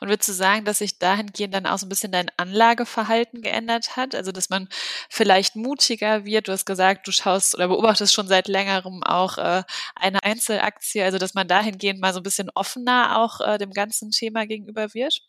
Und 0.00 0.08
würdest 0.08 0.28
du 0.28 0.32
sagen, 0.32 0.64
dass 0.64 0.78
sich 0.78 0.98
dahingehend 0.98 1.54
dann 1.54 1.66
auch 1.66 1.78
so 1.78 1.86
ein 1.86 1.88
bisschen 1.88 2.12
dein 2.12 2.30
Anlageverhalten 2.36 3.42
geändert 3.42 3.96
hat? 3.96 4.14
Also, 4.14 4.32
dass 4.32 4.50
man 4.50 4.68
vielleicht 5.08 5.56
mutiger 5.56 6.24
wird? 6.24 6.48
Du 6.48 6.52
hast 6.52 6.66
gesagt, 6.66 7.06
du 7.06 7.12
schaust 7.12 7.54
oder 7.54 7.68
beobachtest 7.68 8.12
schon 8.14 8.28
seit 8.28 8.48
längerem 8.48 9.02
auch 9.02 9.38
äh, 9.38 9.62
eine 9.94 10.22
Einzelaktie, 10.22 11.02
also 11.02 11.18
dass 11.18 11.34
man 11.34 11.48
dahingehend 11.48 12.00
mal 12.00 12.12
so 12.12 12.20
ein 12.20 12.22
bisschen 12.24 12.50
offener 12.54 13.18
auch 13.18 13.40
äh, 13.40 13.58
dem 13.58 13.70
ganzen 13.72 14.10
Thema 14.10 14.46
gegenüber 14.46 14.92
wird? 14.94 15.20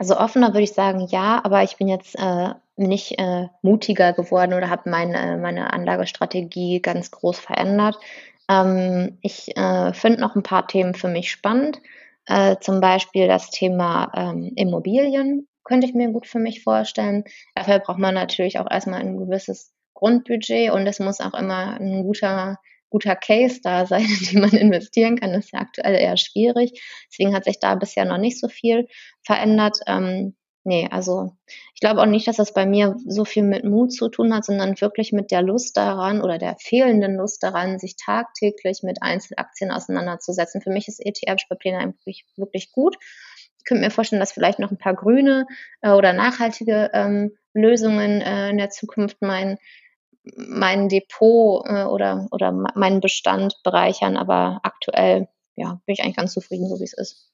Also 0.00 0.16
offener 0.16 0.54
würde 0.54 0.62
ich 0.62 0.72
sagen, 0.72 1.06
ja, 1.10 1.42
aber 1.44 1.62
ich 1.62 1.76
bin 1.76 1.86
jetzt 1.86 2.18
äh, 2.18 2.54
nicht 2.76 3.18
äh, 3.18 3.48
mutiger 3.60 4.14
geworden 4.14 4.54
oder 4.54 4.70
habe 4.70 4.88
meine, 4.88 5.36
meine 5.36 5.74
Anlagestrategie 5.74 6.80
ganz 6.80 7.10
groß 7.10 7.38
verändert. 7.38 7.98
Ähm, 8.48 9.18
ich 9.20 9.54
äh, 9.58 9.92
finde 9.92 10.22
noch 10.22 10.36
ein 10.36 10.42
paar 10.42 10.66
Themen 10.66 10.94
für 10.94 11.08
mich 11.08 11.30
spannend. 11.30 11.82
Äh, 12.24 12.56
zum 12.60 12.80
Beispiel 12.80 13.28
das 13.28 13.50
Thema 13.50 14.10
ähm, 14.14 14.52
Immobilien 14.56 15.46
könnte 15.64 15.86
ich 15.86 15.92
mir 15.92 16.08
gut 16.08 16.26
für 16.26 16.38
mich 16.38 16.62
vorstellen. 16.62 17.24
Dafür 17.54 17.80
braucht 17.80 17.98
man 17.98 18.14
natürlich 18.14 18.58
auch 18.58 18.70
erstmal 18.70 19.00
ein 19.00 19.18
gewisses 19.18 19.74
Grundbudget 19.92 20.70
und 20.70 20.86
es 20.86 20.98
muss 20.98 21.20
auch 21.20 21.34
immer 21.34 21.78
ein 21.78 22.04
guter, 22.04 22.56
guter 22.90 23.16
Case 23.16 23.60
da 23.62 23.86
sein, 23.86 24.04
in 24.20 24.26
den 24.26 24.40
man 24.40 24.50
investieren 24.50 25.18
kann. 25.18 25.30
Ist 25.30 25.52
ja 25.52 25.60
aktuell 25.60 25.94
eher 25.94 26.16
schwierig. 26.16 26.82
Deswegen 27.10 27.34
hat 27.34 27.44
sich 27.44 27.60
da 27.60 27.74
bisher 27.74 28.04
noch 28.04 28.18
nicht 28.18 28.38
so 28.38 28.48
viel 28.48 28.88
verändert. 29.22 29.78
Ähm, 29.86 30.34
Nee, 30.62 30.88
also 30.90 31.32
ich 31.74 31.80
glaube 31.80 32.02
auch 32.02 32.06
nicht, 32.06 32.28
dass 32.28 32.36
das 32.36 32.52
bei 32.52 32.66
mir 32.66 32.94
so 33.06 33.24
viel 33.24 33.42
mit 33.42 33.64
Mut 33.64 33.94
zu 33.94 34.10
tun 34.10 34.34
hat, 34.34 34.44
sondern 34.44 34.78
wirklich 34.78 35.10
mit 35.10 35.30
der 35.30 35.40
Lust 35.40 35.74
daran 35.76 36.20
oder 36.20 36.36
der 36.36 36.56
fehlenden 36.60 37.16
Lust 37.16 37.42
daran, 37.42 37.78
sich 37.78 37.96
tagtäglich 37.96 38.82
mit 38.82 39.02
Einzelaktien 39.02 39.70
auseinanderzusetzen. 39.70 40.60
Für 40.60 40.70
mich 40.70 40.86
ist 40.86 41.00
ETF-Sparpläne 41.00 41.78
eigentlich 41.78 42.26
wirklich 42.36 42.72
gut. 42.72 42.96
Ich 43.58 43.64
könnte 43.64 43.84
mir 43.84 43.90
vorstellen, 43.90 44.20
dass 44.20 44.32
vielleicht 44.32 44.58
noch 44.58 44.70
ein 44.70 44.78
paar 44.78 44.94
grüne 44.94 45.46
äh, 45.80 45.92
oder 45.92 46.12
nachhaltige 46.12 46.90
ähm, 46.92 47.32
Lösungen 47.54 48.20
äh, 48.20 48.50
in 48.50 48.58
der 48.58 48.68
Zukunft 48.68 49.16
mein, 49.22 49.56
mein 50.22 50.88
Depot 50.88 51.64
äh, 51.66 51.84
oder, 51.84 52.28
oder 52.30 52.52
meinen 52.52 53.00
Bestand 53.00 53.54
bereichern, 53.62 54.16
aber 54.16 54.60
aktuell 54.62 55.28
ja, 55.56 55.80
bin 55.86 55.94
ich 55.94 56.02
eigentlich 56.02 56.16
ganz 56.16 56.32
zufrieden, 56.32 56.68
so 56.68 56.78
wie 56.78 56.84
es 56.84 56.92
ist. 56.92 57.30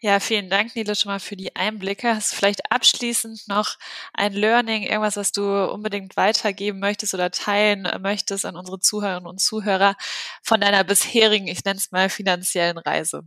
Ja, 0.00 0.20
vielen 0.20 0.48
Dank, 0.48 0.76
Nele, 0.76 0.94
schon 0.94 1.10
mal 1.10 1.18
für 1.18 1.34
die 1.34 1.56
Einblicke. 1.56 2.14
Hast 2.14 2.32
du 2.32 2.36
vielleicht 2.36 2.70
abschließend 2.70 3.48
noch 3.48 3.76
ein 4.14 4.32
Learning, 4.32 4.84
irgendwas, 4.84 5.16
was 5.16 5.32
du 5.32 5.42
unbedingt 5.72 6.16
weitergeben 6.16 6.78
möchtest 6.78 7.14
oder 7.14 7.32
teilen 7.32 7.88
möchtest 8.00 8.46
an 8.46 8.56
unsere 8.56 8.78
Zuhörerinnen 8.78 9.26
und 9.26 9.40
Zuhörer 9.40 9.96
von 10.44 10.60
deiner 10.60 10.84
bisherigen, 10.84 11.48
ich 11.48 11.64
nenne 11.64 11.78
es 11.78 11.90
mal, 11.90 12.08
finanziellen 12.10 12.78
Reise? 12.78 13.22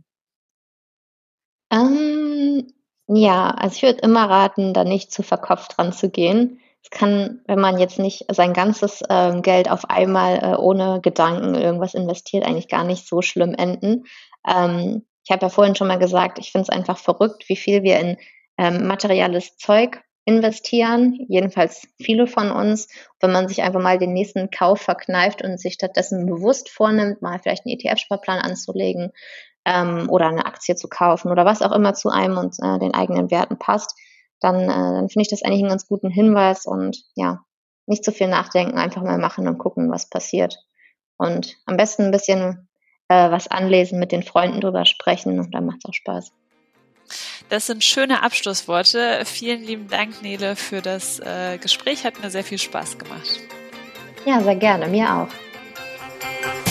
Ähm, 1.70 2.72
ja, 3.06 3.50
also 3.50 3.76
ich 3.76 3.82
würde 3.82 4.00
immer 4.00 4.30
raten, 4.30 4.72
da 4.72 4.84
nicht 4.84 5.12
zu 5.12 5.22
verkopft 5.22 5.76
dran 5.76 5.92
zu 5.92 6.08
gehen. 6.08 6.61
Es 6.82 6.90
kann, 6.90 7.40
wenn 7.46 7.60
man 7.60 7.78
jetzt 7.78 7.98
nicht 7.98 8.24
sein 8.32 8.52
ganzes 8.52 9.02
äh, 9.08 9.40
Geld 9.40 9.70
auf 9.70 9.88
einmal 9.88 10.38
äh, 10.38 10.56
ohne 10.56 11.00
Gedanken 11.00 11.54
irgendwas 11.54 11.94
investiert, 11.94 12.44
eigentlich 12.44 12.68
gar 12.68 12.84
nicht 12.84 13.06
so 13.06 13.22
schlimm 13.22 13.54
enden. 13.54 14.04
Ähm, 14.46 15.04
ich 15.24 15.30
habe 15.30 15.46
ja 15.46 15.48
vorhin 15.48 15.76
schon 15.76 15.86
mal 15.86 15.98
gesagt, 15.98 16.38
ich 16.38 16.50
finde 16.50 16.64
es 16.64 16.76
einfach 16.76 16.98
verrückt, 16.98 17.48
wie 17.48 17.56
viel 17.56 17.82
wir 17.82 18.00
in 18.00 18.16
ähm, 18.58 18.86
materielles 18.86 19.56
Zeug 19.56 20.02
investieren, 20.24 21.18
jedenfalls 21.28 21.88
viele 22.00 22.26
von 22.26 22.50
uns. 22.50 22.88
Wenn 23.20 23.32
man 23.32 23.48
sich 23.48 23.62
einfach 23.62 23.80
mal 23.80 23.98
den 23.98 24.12
nächsten 24.12 24.50
Kauf 24.50 24.80
verkneift 24.80 25.42
und 25.42 25.58
sich 25.58 25.74
stattdessen 25.74 26.26
bewusst 26.26 26.68
vornimmt, 26.68 27.22
mal 27.22 27.38
vielleicht 27.40 27.66
einen 27.66 27.78
ETF-Sparplan 27.78 28.38
anzulegen 28.38 29.12
ähm, 29.64 30.08
oder 30.10 30.28
eine 30.28 30.46
Aktie 30.46 30.76
zu 30.76 30.88
kaufen 30.88 31.30
oder 31.30 31.44
was 31.44 31.62
auch 31.62 31.72
immer 31.72 31.94
zu 31.94 32.08
einem 32.08 32.38
und 32.38 32.56
äh, 32.60 32.78
den 32.78 32.94
eigenen 32.94 33.30
Werten 33.30 33.58
passt, 33.58 33.96
dann, 34.42 34.62
äh, 34.62 34.66
dann 34.66 35.08
finde 35.08 35.22
ich 35.22 35.28
das 35.28 35.42
eigentlich 35.42 35.60
einen 35.60 35.70
ganz 35.70 35.86
guten 35.86 36.10
Hinweis 36.10 36.66
und 36.66 37.02
ja, 37.14 37.44
nicht 37.86 38.04
zu 38.04 38.12
viel 38.12 38.28
nachdenken, 38.28 38.78
einfach 38.78 39.02
mal 39.02 39.18
machen 39.18 39.48
und 39.48 39.58
gucken, 39.58 39.90
was 39.90 40.08
passiert. 40.08 40.56
Und 41.16 41.56
am 41.66 41.76
besten 41.76 42.04
ein 42.04 42.10
bisschen 42.10 42.68
äh, 43.08 43.30
was 43.30 43.48
anlesen, 43.48 43.98
mit 43.98 44.12
den 44.12 44.22
Freunden 44.22 44.60
drüber 44.60 44.84
sprechen 44.84 45.38
und 45.38 45.54
dann 45.54 45.66
macht 45.66 45.78
es 45.78 45.88
auch 45.88 45.94
Spaß. 45.94 46.32
Das 47.48 47.66
sind 47.66 47.84
schöne 47.84 48.22
Abschlussworte. 48.22 49.22
Vielen 49.24 49.62
lieben 49.62 49.88
Dank, 49.88 50.22
Nele, 50.22 50.56
für 50.56 50.80
das 50.80 51.20
äh, 51.20 51.58
Gespräch. 51.58 52.04
Hat 52.04 52.22
mir 52.22 52.30
sehr 52.30 52.44
viel 52.44 52.58
Spaß 52.58 52.98
gemacht. 52.98 53.40
Ja, 54.24 54.40
sehr 54.40 54.56
gerne. 54.56 54.88
Mir 54.88 55.12
auch. 55.14 56.61